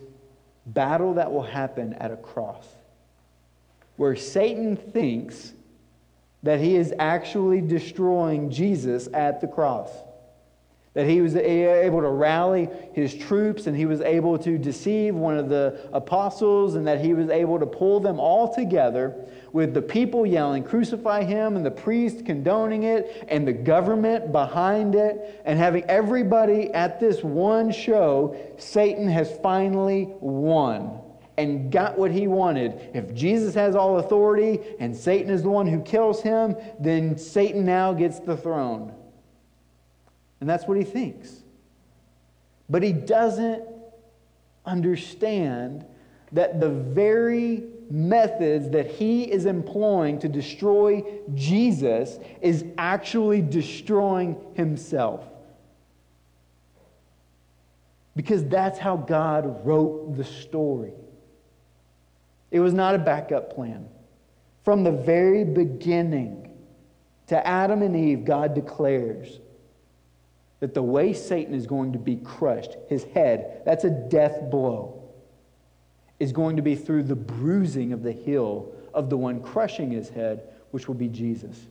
[0.66, 2.68] battle that will happen at a cross,
[3.96, 5.54] where Satan thinks
[6.44, 9.92] that he is actually destroying Jesus at the cross
[10.98, 15.38] that he was able to rally his troops and he was able to deceive one
[15.38, 19.16] of the apostles and that he was able to pull them all together
[19.52, 24.96] with the people yelling, Crucify him, and the priest condoning it, and the government behind
[24.96, 31.00] it, and having everybody at this one show, Satan has finally won
[31.38, 32.90] and got what he wanted.
[32.96, 37.66] If Jesus has all authority and Satan is the one who kills him, then Satan
[37.66, 38.97] now gets the throne.
[40.40, 41.44] And that's what he thinks.
[42.70, 43.64] But he doesn't
[44.66, 45.86] understand
[46.32, 55.24] that the very methods that he is employing to destroy Jesus is actually destroying himself.
[58.16, 60.94] Because that's how God wrote the story.
[62.52, 63.88] It was not a backup plan.
[64.64, 66.50] From the very beginning
[67.28, 69.40] to Adam and Eve, God declares
[70.60, 75.04] that the way Satan is going to be crushed, his head, that's a death blow,
[76.20, 80.10] is going to be through the bruising of the heel of the one crushing his
[80.10, 80.42] head,
[80.72, 81.68] which will be Jesus.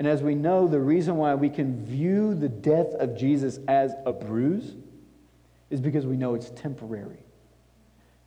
[0.00, 3.92] And as we know, the reason why we can view the death of Jesus as
[4.04, 4.74] a bruise
[5.70, 7.24] is because we know it's temporary.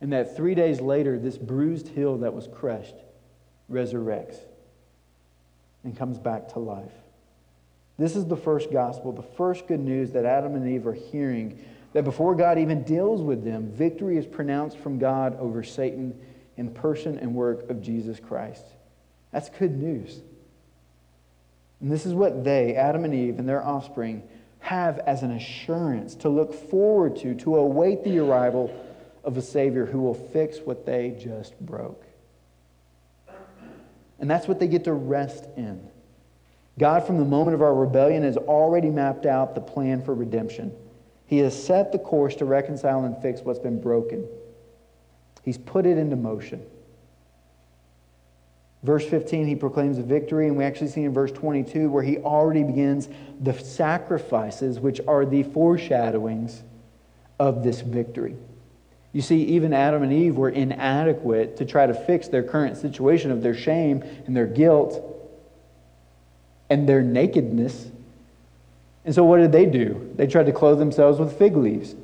[0.00, 2.94] And that three days later, this bruised heel that was crushed
[3.70, 4.38] resurrects
[5.84, 6.92] and comes back to life.
[7.98, 11.58] This is the first gospel, the first good news that Adam and Eve are hearing
[11.92, 16.18] that before God even deals with them, victory is pronounced from God over Satan
[16.58, 18.66] in person and work of Jesus Christ.
[19.32, 20.20] That's good news.
[21.80, 24.22] And this is what they, Adam and Eve, and their offspring,
[24.58, 28.74] have as an assurance to look forward to, to await the arrival
[29.24, 32.04] of a Savior who will fix what they just broke.
[34.18, 35.88] And that's what they get to rest in.
[36.78, 40.72] God, from the moment of our rebellion, has already mapped out the plan for redemption.
[41.26, 44.26] He has set the course to reconcile and fix what's been broken.
[45.42, 46.64] He's put it into motion.
[48.82, 52.18] Verse 15, he proclaims a victory, and we actually see in verse 22 where he
[52.18, 53.08] already begins
[53.40, 56.62] the sacrifices, which are the foreshadowings
[57.40, 58.36] of this victory.
[59.12, 63.30] You see, even Adam and Eve were inadequate to try to fix their current situation
[63.30, 65.15] of their shame and their guilt
[66.68, 67.88] and their nakedness.
[69.04, 70.12] And so, what did they do?
[70.16, 71.94] They tried to clothe themselves with fig leaves.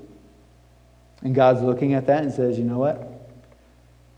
[1.22, 3.12] And God's looking at that and says, You know what?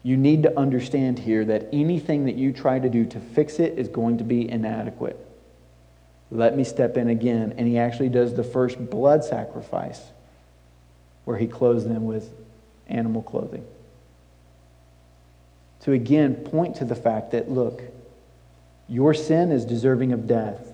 [0.04, 3.78] you need to understand here that anything that you try to do to fix it
[3.78, 5.18] is going to be inadequate.
[6.30, 7.54] Let me step in again.
[7.56, 10.00] And he actually does the first blood sacrifice
[11.24, 12.30] where he clothes them with
[12.86, 13.64] animal clothing.
[15.80, 17.80] To again point to the fact that, look,
[18.88, 20.72] your sin is deserving of death.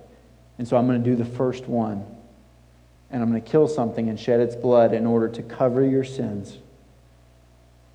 [0.58, 2.04] And so I'm going to do the first one.
[3.10, 6.04] And I'm going to kill something and shed its blood in order to cover your
[6.04, 6.58] sins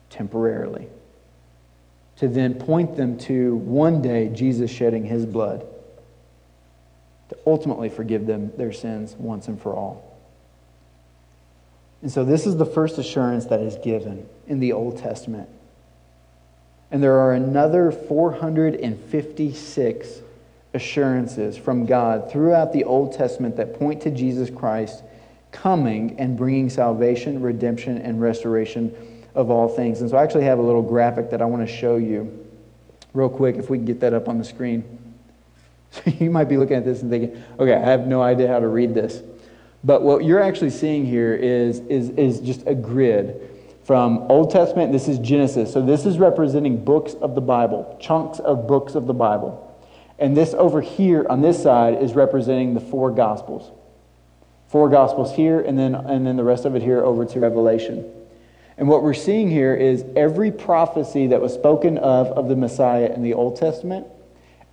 [0.09, 0.87] temporarily.
[2.17, 5.65] To then point them to one day Jesus shedding his blood
[7.29, 10.15] to ultimately forgive them their sins once and for all.
[12.01, 15.49] And so, this is the first assurance that is given in the Old Testament.
[16.91, 20.21] And there are another 456
[20.73, 25.03] assurances from God throughout the Old Testament that point to Jesus Christ
[25.51, 28.93] coming and bringing salvation, redemption, and restoration
[29.33, 30.01] of all things.
[30.01, 32.45] And so, I actually have a little graphic that I want to show you
[33.13, 34.83] real quick, if we can get that up on the screen.
[35.91, 38.59] So, you might be looking at this and thinking, okay, I have no idea how
[38.59, 39.23] to read this.
[39.83, 43.54] But what you're actually seeing here is, is, is just a grid
[43.85, 44.91] from Old Testament.
[44.91, 45.71] This is Genesis.
[45.71, 49.61] So this is representing books of the Bible, chunks of books of the Bible.
[50.17, 53.71] And this over here on this side is representing the four Gospels.
[54.67, 58.11] Four Gospels here, and then, and then the rest of it here over to Revelation.
[58.77, 63.11] And what we're seeing here is every prophecy that was spoken of of the Messiah
[63.13, 64.07] in the Old Testament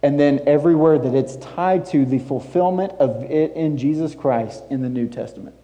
[0.02, 4.82] and then everywhere that it's tied to the fulfillment of it in Jesus Christ in
[4.82, 5.54] the New Testament.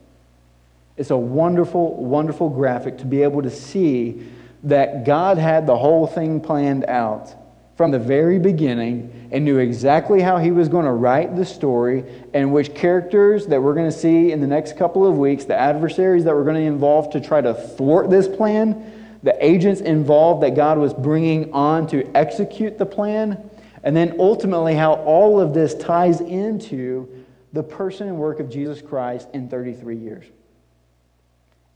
[0.99, 4.27] It's a wonderful, wonderful graphic to be able to see
[4.65, 7.35] that God had the whole thing planned out
[7.77, 12.05] from the very beginning and knew exactly how he was going to write the story
[12.35, 15.57] and which characters that we're going to see in the next couple of weeks, the
[15.57, 20.43] adversaries that we're going to involve to try to thwart this plan, the agents involved
[20.43, 23.49] that God was bringing on to execute the plan
[23.83, 28.83] and then ultimately, how all of this ties into the person and work of Jesus
[28.83, 30.25] Christ in 33 years.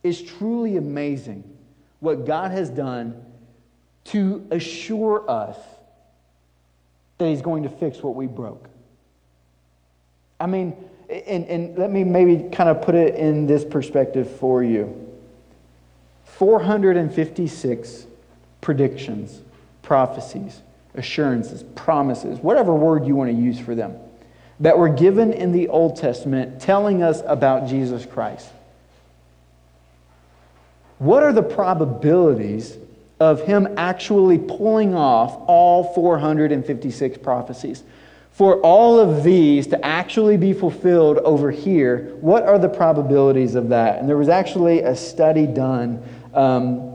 [0.03, 1.45] It's truly amazing
[2.01, 3.25] what God has done
[4.07, 5.57] to assure us
[7.19, 8.69] that He's going to fix what we broke.
[10.41, 10.77] I mean,
[11.09, 14.99] and, and let me maybe kind of put it in this perspective for you
[16.25, 18.07] 456
[18.61, 19.41] predictions,
[19.83, 20.63] prophecies
[20.95, 23.97] assurances, promises, whatever word you want to use for them,
[24.61, 28.49] that were given in the Old Testament telling us about Jesus Christ.
[31.03, 32.79] What are the probabilities
[33.19, 37.83] of him actually pulling off all 456 prophecies?
[38.31, 43.71] For all of these to actually be fulfilled over here, what are the probabilities of
[43.71, 43.99] that?
[43.99, 46.01] And there was actually a study done
[46.35, 46.93] um,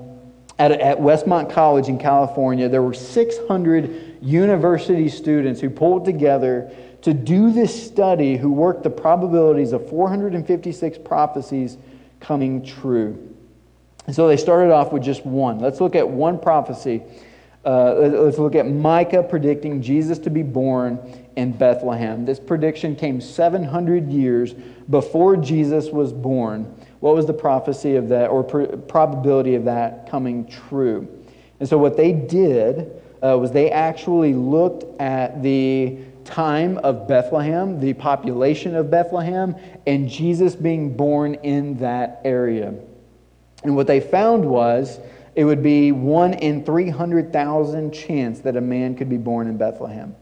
[0.58, 7.14] at, at Westmont College in California, there were 600 university students who pulled together to
[7.14, 11.78] do this study who worked the probabilities of 456 prophecies
[12.22, 13.27] coming true.
[14.12, 15.60] So they started off with just one.
[15.60, 17.04] Let's look at one prophecy.
[17.66, 21.00] Uh, let's look at Micah predicting Jesus to be born
[21.36, 22.24] in Bethlehem.
[22.24, 24.54] This prediction came 700 years
[24.90, 26.64] before Jesus was born.
[27.02, 31.08] What was the prophecy of that, or pr- probability of that coming true?
[31.60, 37.82] And so, what they did uh, was they actually looked at the time of Bethlehem,
[37.82, 39.56] the population of Bethlehem,
[39.86, 42.74] and Jesus being born in that area.
[43.68, 44.98] And what they found was
[45.36, 50.16] it would be one in 300,000 chance that a man could be born in Bethlehem.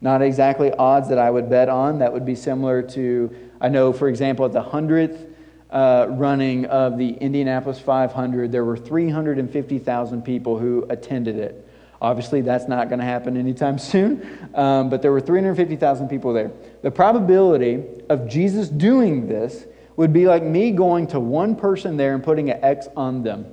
[0.00, 1.98] Not exactly odds that I would bet on.
[1.98, 5.28] That would be similar to, I know, for example, at the 100th
[5.70, 11.68] uh, running of the Indianapolis 500, there were 350,000 people who attended it.
[12.00, 14.24] Obviously, that's not going to happen anytime soon,
[14.54, 16.52] um, but there were 350,000 people there.
[16.82, 19.64] The probability of Jesus doing this
[19.96, 23.46] would be like me going to one person there and putting an X on them,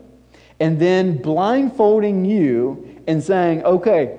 [0.59, 4.17] and then blindfolding you and saying, okay,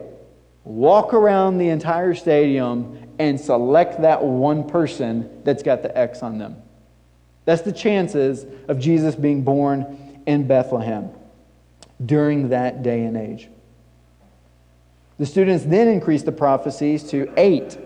[0.64, 6.38] walk around the entire stadium and select that one person that's got the X on
[6.38, 6.56] them.
[7.44, 11.10] That's the chances of Jesus being born in Bethlehem
[12.04, 13.48] during that day and age.
[15.18, 17.78] The students then increased the prophecies to eight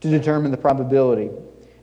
[0.00, 1.30] to determine the probability.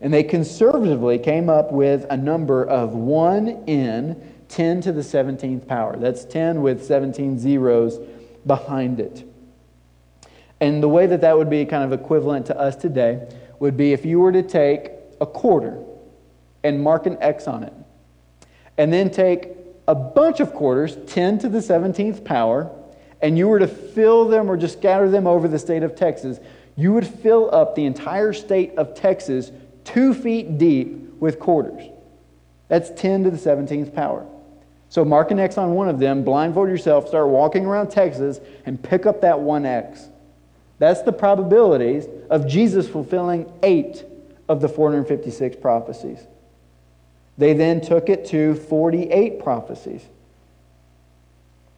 [0.04, 5.66] And they conservatively came up with a number of 1 in 10 to the 17th
[5.66, 5.96] power.
[5.96, 8.00] That's 10 with 17 zeros
[8.46, 9.26] behind it.
[10.60, 13.94] And the way that that would be kind of equivalent to us today would be
[13.94, 14.92] if you were to take
[15.22, 15.82] a quarter
[16.66, 17.74] and mark an X on it.
[18.78, 19.52] And then take
[19.88, 22.70] a bunch of quarters, 10 to the 17th power,
[23.22, 26.42] and you were to fill them or just scatter them over the state of Texas,
[26.76, 29.52] you would fill up the entire state of Texas
[29.84, 31.84] two feet deep with quarters.
[32.68, 34.26] That's 10 to the 17th power.
[34.90, 38.82] So mark an X on one of them, blindfold yourself, start walking around Texas, and
[38.82, 40.08] pick up that one X.
[40.80, 44.06] That's the probabilities of Jesus fulfilling eight
[44.50, 46.20] of the 456 prophecies.
[47.38, 50.06] They then took it to 48 prophecies.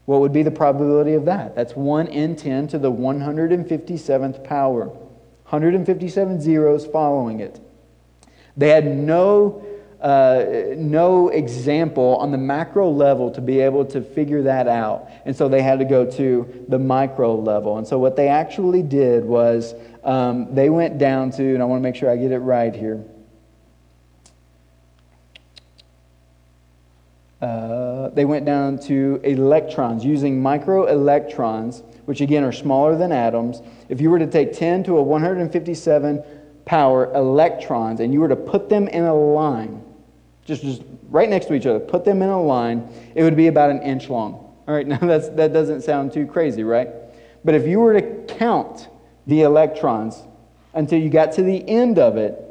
[0.05, 1.55] What would be the probability of that?
[1.55, 4.87] That's 1 in 10 to the 157th power.
[4.87, 7.59] 157 zeros following it.
[8.57, 9.65] They had no,
[10.01, 10.45] uh,
[10.77, 15.09] no example on the macro level to be able to figure that out.
[15.25, 17.77] And so they had to go to the micro level.
[17.77, 21.79] And so what they actually did was um, they went down to, and I want
[21.79, 23.03] to make sure I get it right here.
[27.41, 33.61] Uh, they went down to electrons, using microelectrons, which again are smaller than atoms.
[33.89, 36.23] If you were to take 10 to a 157
[36.66, 39.84] power electrons and you were to put them in a line,
[40.45, 43.47] just, just right next to each other, put them in a line, it would be
[43.47, 44.34] about an inch long.
[44.68, 46.89] All right, now that's, that doesn't sound too crazy, right?
[47.43, 48.88] But if you were to count
[49.28, 50.24] the electrons
[50.74, 52.41] until you got to the end of it,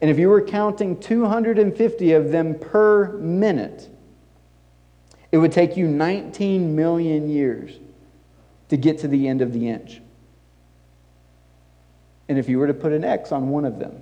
[0.00, 3.88] and if you were counting 250 of them per minute,
[5.32, 7.78] it would take you 19 million years
[8.68, 10.00] to get to the end of the inch.
[12.28, 14.00] And if you were to put an X on one of them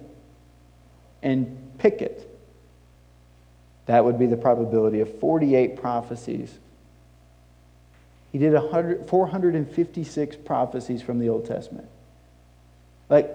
[1.22, 2.28] and pick it,
[3.86, 6.56] that would be the probability of 48 prophecies.
[8.30, 11.88] He did 100, 456 prophecies from the Old Testament.
[13.08, 13.30] Like,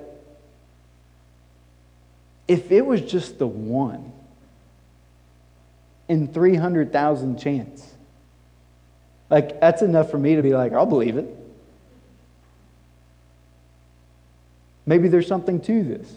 [2.47, 4.13] if it was just the one,
[6.07, 7.93] in 300,000 chance.
[9.29, 11.36] Like, that's enough for me to be like, I'll believe it.
[14.87, 16.11] Maybe there's something to this.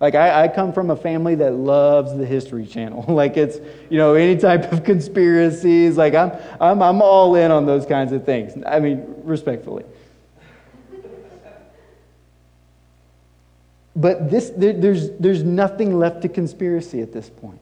[0.00, 3.04] Like, I, I, come from a family that loves the History Channel.
[3.08, 5.96] like, it's, you know, any type of conspiracies.
[5.96, 8.60] Like, I'm, I'm, I'm all in on those kinds of things.
[8.66, 9.84] I mean, respectfully.
[13.94, 17.60] But this, there, there's, there's nothing left to conspiracy at this point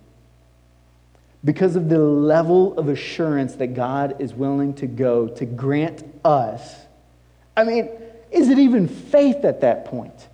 [1.44, 6.74] because of the level of assurance that God is willing to go to grant us.
[7.56, 7.90] I mean,
[8.30, 10.28] is it even faith at that point?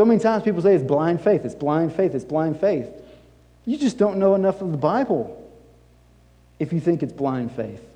[0.00, 2.88] So many times people say it's blind faith, it's blind faith, it's blind faith.
[3.66, 5.52] You just don't know enough of the Bible
[6.58, 7.86] if you think it's blind faith.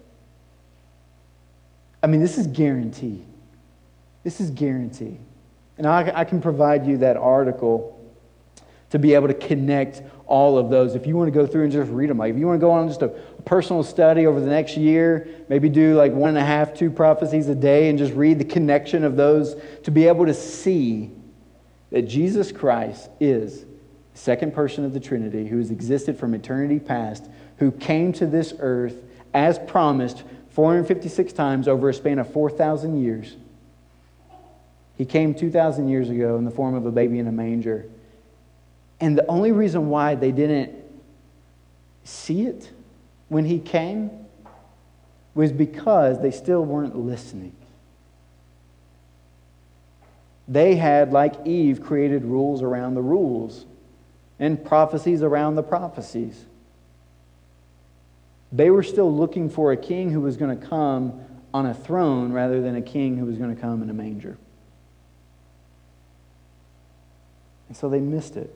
[2.02, 3.24] I mean, this is guarantee.
[4.22, 5.16] This is guarantee.
[5.78, 7.98] And I, I can provide you that article
[8.90, 10.94] to be able to connect all of those.
[10.94, 12.66] If you want to go through and just read them, like if you want to
[12.66, 13.08] go on just a
[13.46, 17.48] personal study over the next year, maybe do like one and a half, two prophecies
[17.48, 21.10] a day and just read the connection of those to be able to see
[21.90, 23.62] that Jesus Christ is
[24.12, 27.28] the second person of the Trinity who has existed from eternity past,
[27.58, 33.36] who came to this earth as promised 456 times over a span of 4,000 years.
[34.96, 37.86] He came 2,000 years ago in the form of a baby in a manger
[39.00, 40.72] and the only reason why they didn't
[42.04, 42.70] see it
[43.28, 44.10] when he came
[45.34, 47.54] was because they still weren't listening.
[50.46, 53.64] They had, like Eve, created rules around the rules
[54.38, 56.44] and prophecies around the prophecies.
[58.52, 61.20] They were still looking for a king who was going to come
[61.52, 64.36] on a throne rather than a king who was going to come in a manger.
[67.68, 68.54] And so they missed it.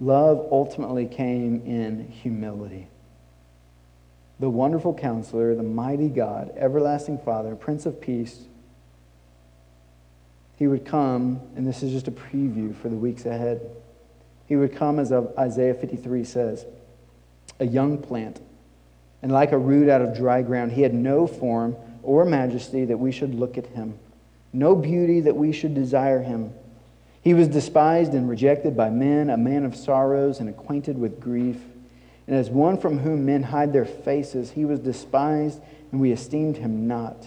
[0.00, 2.88] Love ultimately came in humility.
[4.40, 8.46] The wonderful counselor, the mighty God, everlasting Father, Prince of Peace,
[10.62, 13.68] he would come, and this is just a preview for the weeks ahead.
[14.46, 16.64] He would come, as Isaiah 53 says,
[17.58, 18.40] a young plant,
[19.22, 20.70] and like a root out of dry ground.
[20.70, 23.98] He had no form or majesty that we should look at him,
[24.52, 26.52] no beauty that we should desire him.
[27.22, 31.58] He was despised and rejected by men, a man of sorrows and acquainted with grief.
[32.28, 35.60] And as one from whom men hide their faces, he was despised,
[35.90, 37.26] and we esteemed him not.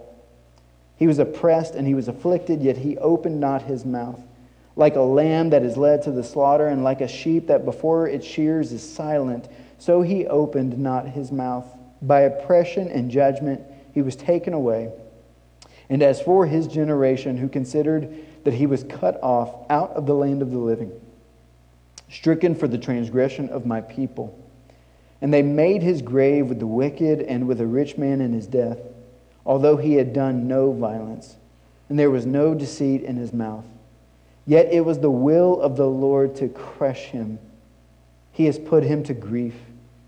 [1.01, 4.19] He was oppressed and he was afflicted, yet he opened not his mouth.
[4.75, 8.07] Like a lamb that is led to the slaughter, and like a sheep that before
[8.07, 9.47] its shears is silent,
[9.79, 11.65] so he opened not his mouth.
[12.03, 13.63] By oppression and judgment
[13.95, 14.91] he was taken away.
[15.89, 20.13] And as for his generation, who considered that he was cut off out of the
[20.13, 20.91] land of the living,
[22.11, 24.37] stricken for the transgression of my people.
[25.19, 28.45] And they made his grave with the wicked and with a rich man in his
[28.45, 28.77] death,
[29.45, 31.35] although he had done no violence,
[31.89, 33.65] and there was no deceit in his mouth.
[34.45, 37.39] Yet it was the will of the Lord to crush him.
[38.31, 39.55] He has put him to grief.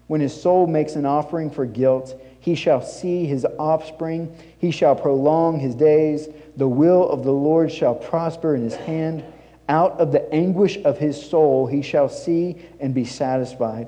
[0.08, 4.36] When his soul makes an offering for guilt, he shall see his offspring.
[4.58, 6.28] He shall prolong his days.
[6.58, 9.24] The will of the Lord shall prosper in his hand.
[9.70, 13.88] Out of the anguish of his soul he shall see and be satisfied.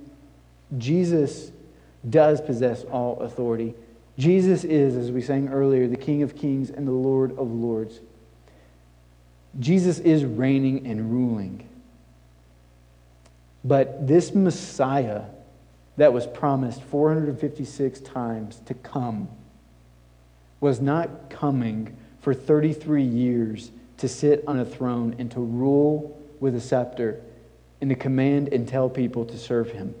[0.77, 1.51] Jesus
[2.09, 3.75] does possess all authority.
[4.17, 7.99] Jesus is, as we sang earlier, the King of kings and the Lord of lords.
[9.59, 11.67] Jesus is reigning and ruling.
[13.63, 15.23] But this Messiah
[15.97, 19.27] that was promised 456 times to come
[20.59, 26.55] was not coming for 33 years to sit on a throne and to rule with
[26.55, 27.21] a scepter
[27.81, 29.93] and to command and tell people to serve him.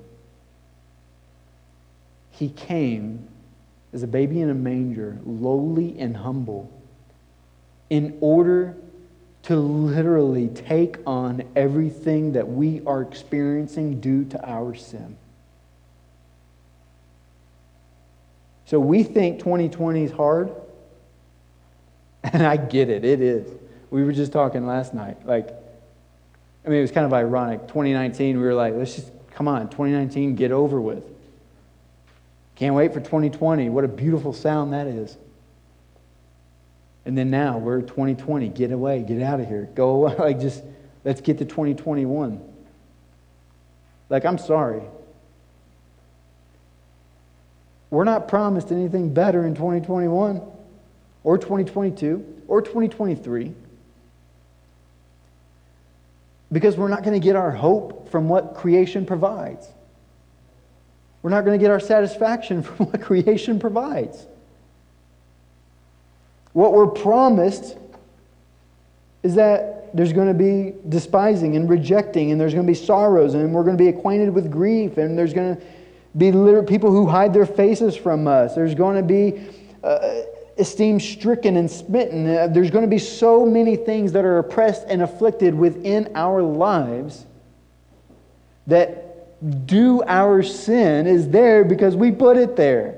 [2.31, 3.27] He came
[3.93, 6.71] as a baby in a manger, lowly and humble,
[7.89, 8.75] in order
[9.43, 15.17] to literally take on everything that we are experiencing due to our sin.
[18.65, 20.51] So we think 2020 is hard,
[22.23, 23.51] and I get it, it is.
[23.89, 25.25] We were just talking last night.
[25.25, 25.49] Like,
[26.65, 27.67] I mean, it was kind of ironic.
[27.67, 31.03] 2019, we were like, let's just, come on, 2019, get over with.
[32.61, 33.69] Can't wait for 2020.
[33.69, 35.17] What a beautiful sound that is.
[37.05, 38.49] And then now we're 2020.
[38.49, 39.67] Get away, get out of here.
[39.73, 40.15] Go away.
[40.19, 40.63] Like, just
[41.03, 42.39] let's get to 2021.
[44.09, 44.83] Like, I'm sorry.
[47.89, 50.43] We're not promised anything better in 2021
[51.23, 53.55] or 2022 or 2023
[56.51, 59.67] because we're not going to get our hope from what creation provides.
[61.21, 64.25] We're not going to get our satisfaction from what creation provides.
[66.53, 67.77] What we're promised
[69.23, 73.33] is that there's going to be despising and rejecting, and there's going to be sorrows,
[73.33, 75.61] and we're going to be acquainted with grief, and there's going to
[76.17, 76.31] be
[76.67, 78.55] people who hide their faces from us.
[78.55, 79.47] There's going to be
[79.83, 80.21] uh,
[80.57, 82.27] esteemed stricken and smitten.
[82.27, 86.41] Uh, there's going to be so many things that are oppressed and afflicted within our
[86.41, 87.25] lives
[88.67, 89.10] that
[89.65, 92.97] do our sin is there because we put it there.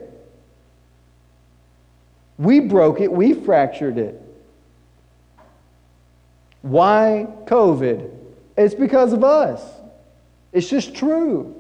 [2.38, 4.20] We broke it, we fractured it.
[6.62, 8.10] Why COVID?
[8.58, 9.62] It's because of us.
[10.52, 11.56] It's just true.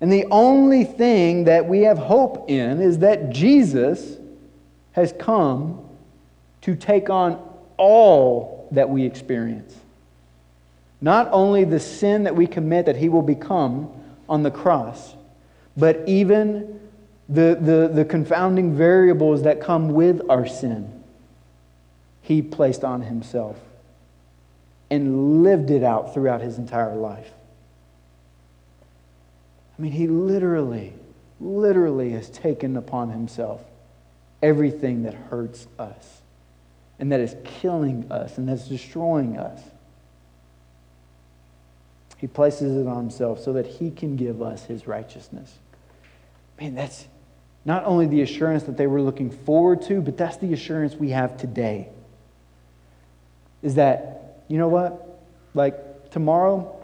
[0.00, 4.18] And the only thing that we have hope in is that Jesus
[4.92, 5.82] has come
[6.62, 7.40] to take on
[7.76, 9.74] all that we experience.
[11.00, 13.90] Not only the sin that we commit that he will become
[14.28, 15.14] on the cross,
[15.76, 16.80] but even
[17.28, 21.02] the, the, the confounding variables that come with our sin,
[22.22, 23.58] he placed on himself
[24.90, 27.30] and lived it out throughout his entire life.
[29.78, 30.92] I mean, he literally,
[31.40, 33.62] literally has taken upon himself
[34.42, 36.22] everything that hurts us
[36.98, 39.60] and that is killing us and that's destroying us.
[42.24, 45.58] He places it on himself so that he can give us his righteousness.
[46.58, 47.06] Man, that's
[47.66, 51.10] not only the assurance that they were looking forward to, but that's the assurance we
[51.10, 51.90] have today.
[53.62, 55.20] Is that, you know what?
[55.52, 56.82] Like tomorrow,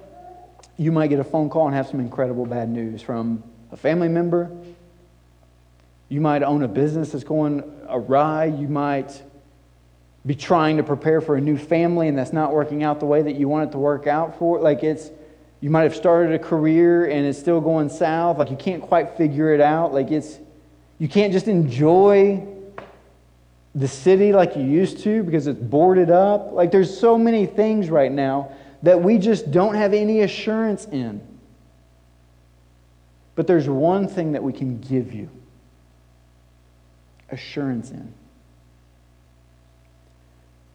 [0.77, 4.09] you might get a phone call and have some incredible bad news from a family
[4.09, 4.51] member.
[6.11, 8.45] You might own a business that's going awry.
[8.45, 9.23] You might
[10.27, 13.23] be trying to prepare for a new family and that's not working out the way
[13.23, 14.61] that you want it to work out for.
[14.61, 15.11] Like it's
[15.61, 18.39] You might have started a career and it's still going south.
[18.39, 19.93] Like you can't quite figure it out.
[19.93, 20.39] Like it's,
[20.99, 22.47] you can't just enjoy
[23.75, 26.53] the city like you used to because it's boarded up.
[26.53, 28.53] Like there's so many things right now
[28.83, 31.21] that we just don't have any assurance in.
[33.35, 35.29] But there's one thing that we can give you
[37.31, 38.13] assurance in,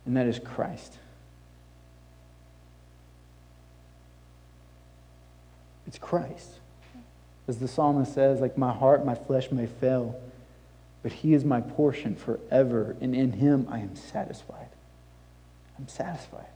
[0.05, 0.97] and that is Christ.
[5.87, 6.59] It's Christ.
[7.47, 10.19] As the psalmist says, like, my heart, my flesh may fail,
[11.03, 14.69] but he is my portion forever, and in him I am satisfied.
[15.77, 16.47] I'm satisfied.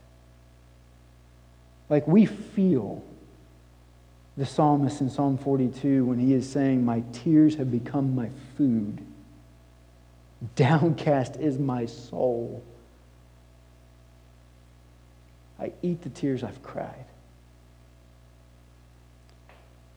[1.88, 3.04] Like, we feel
[4.36, 8.98] the psalmist in Psalm 42 when he is saying, My tears have become my food.
[10.56, 12.62] Downcast is my soul.
[15.58, 17.04] I eat the tears I've cried.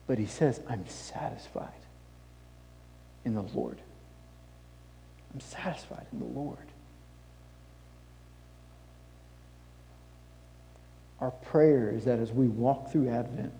[0.06, 1.68] But he says, I'm satisfied
[3.24, 3.78] in the Lord.
[5.32, 6.58] I'm satisfied in the Lord.
[11.20, 13.52] Our prayer is that as we walk through Advent,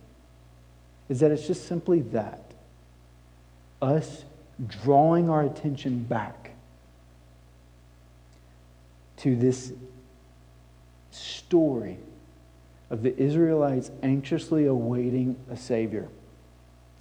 [1.08, 2.42] is that it's just simply that
[3.80, 4.24] us
[4.66, 6.50] drawing our attention back
[9.18, 9.72] to this
[11.10, 11.98] story
[12.90, 16.08] of the Israelites anxiously awaiting a Savior.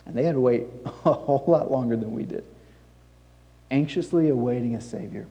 [0.06, 2.44] And they had to wait a whole lot longer than we did.
[3.72, 5.28] Anxiously awaiting a Savior.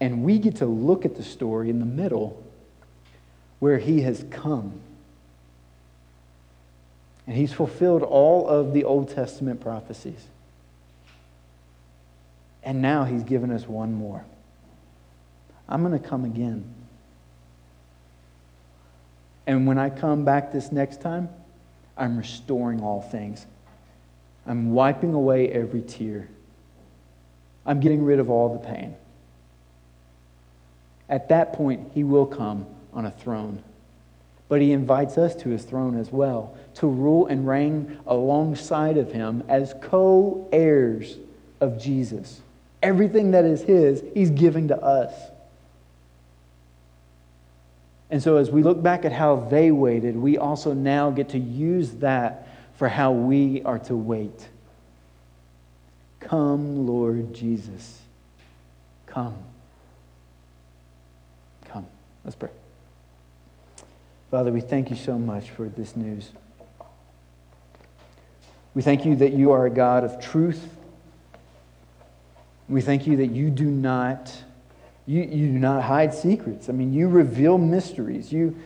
[0.00, 2.42] And we get to look at the story in the middle
[3.58, 4.80] where He has come.
[7.26, 10.26] And He's fulfilled all of the Old Testament prophecies.
[12.62, 14.24] And now He's given us one more.
[15.68, 16.64] I'm going to come again.
[19.46, 21.28] And when I come back this next time,
[21.96, 23.46] I'm restoring all things.
[24.46, 26.28] I'm wiping away every tear.
[27.64, 28.94] I'm getting rid of all the pain.
[31.08, 33.62] At that point, he will come on a throne.
[34.48, 39.10] But he invites us to his throne as well, to rule and reign alongside of
[39.10, 41.16] him as co heirs
[41.60, 42.40] of Jesus.
[42.82, 45.12] Everything that is his, he's giving to us.
[48.10, 51.38] And so, as we look back at how they waited, we also now get to
[51.38, 54.48] use that for how we are to wait.
[56.20, 58.00] Come, Lord Jesus.
[59.06, 59.36] Come.
[61.66, 61.86] Come.
[62.24, 62.50] Let's pray.
[64.30, 66.30] Father, we thank you so much for this news.
[68.74, 70.68] We thank you that you are a God of truth.
[72.68, 74.32] We thank you that you do not
[75.06, 76.68] you, you do not hide secrets.
[76.68, 78.32] I mean, you reveal mysteries.
[78.32, 78.56] You,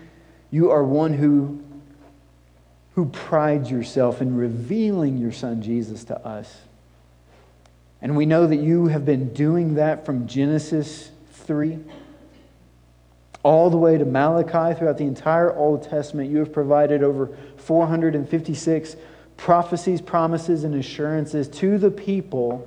[0.51, 1.63] you are one who,
[2.95, 6.63] who prides yourself in revealing your son Jesus to us.
[8.03, 11.79] And we know that you have been doing that from Genesis 3
[13.43, 16.31] all the way to Malachi throughout the entire Old Testament.
[16.31, 18.97] You have provided over 456
[19.37, 22.67] prophecies, promises, and assurances to the people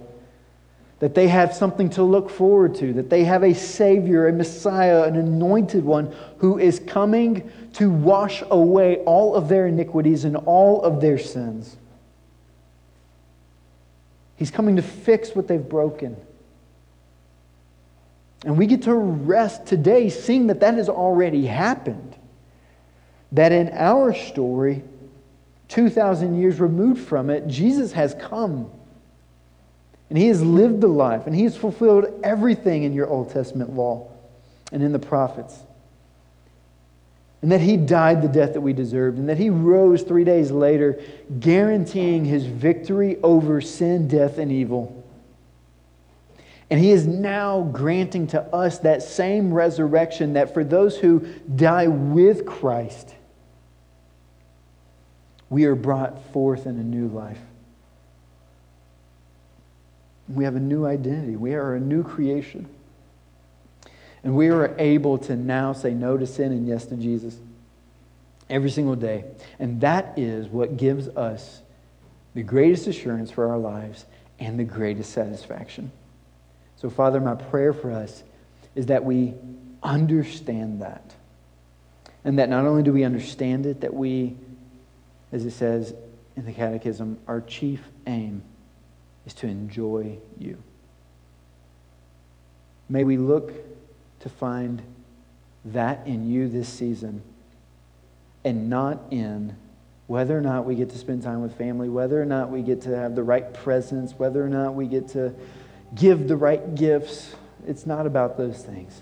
[1.03, 5.03] that they have something to look forward to, that they have a Savior, a Messiah,
[5.03, 10.81] an anointed one who is coming to wash away all of their iniquities and all
[10.81, 11.75] of their sins.
[14.37, 16.15] He's coming to fix what they've broken.
[18.45, 22.15] And we get to rest today seeing that that has already happened.
[23.33, 24.85] That in our story,
[25.67, 28.71] 2,000 years removed from it, Jesus has come
[30.13, 33.71] and he has lived the life, and he has fulfilled everything in your Old Testament
[33.71, 34.11] law
[34.71, 35.57] and in the prophets.
[37.41, 40.51] And that he died the death that we deserved, and that he rose three days
[40.51, 41.01] later,
[41.39, 45.03] guaranteeing his victory over sin, death, and evil.
[46.69, 51.21] And he is now granting to us that same resurrection that for those who
[51.55, 53.15] die with Christ,
[55.49, 57.39] we are brought forth in a new life.
[60.27, 61.35] We have a new identity.
[61.35, 62.67] We are a new creation.
[64.23, 67.37] And we are able to now say no to sin and yes to Jesus
[68.49, 69.25] every single day.
[69.59, 71.61] And that is what gives us
[72.33, 74.05] the greatest assurance for our lives
[74.39, 75.91] and the greatest satisfaction.
[76.77, 78.23] So, Father, my prayer for us
[78.75, 79.33] is that we
[79.81, 81.13] understand that.
[82.23, 84.35] And that not only do we understand it, that we,
[85.33, 85.93] as it says
[86.37, 88.41] in the Catechism, our chief aim
[89.25, 90.57] is to enjoy you.
[92.89, 93.53] May we look
[94.19, 94.81] to find
[95.65, 97.21] that in you this season
[98.43, 99.55] and not in
[100.07, 102.81] whether or not we get to spend time with family, whether or not we get
[102.81, 105.33] to have the right presents, whether or not we get to
[105.95, 107.33] give the right gifts.
[107.65, 109.01] It's not about those things.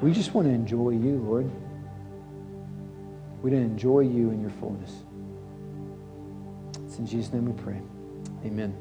[0.00, 1.50] We just want to enjoy you, Lord.
[3.42, 4.92] We want to enjoy you in your fullness.
[6.86, 7.80] It's in Jesus' name we pray.
[8.44, 8.76] Amen.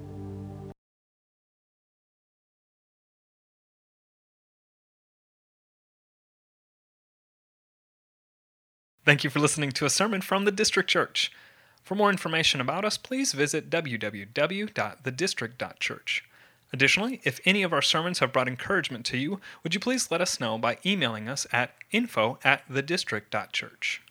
[9.06, 11.32] Thank you for listening to a sermon from the District Church.
[11.82, 16.24] For more information about us, please visit www.thedistrict.church.
[16.72, 20.22] Additionally, if any of our sermons have brought encouragement to you, would you please let
[20.22, 24.04] us know by emailing us at info at thedistrict.church.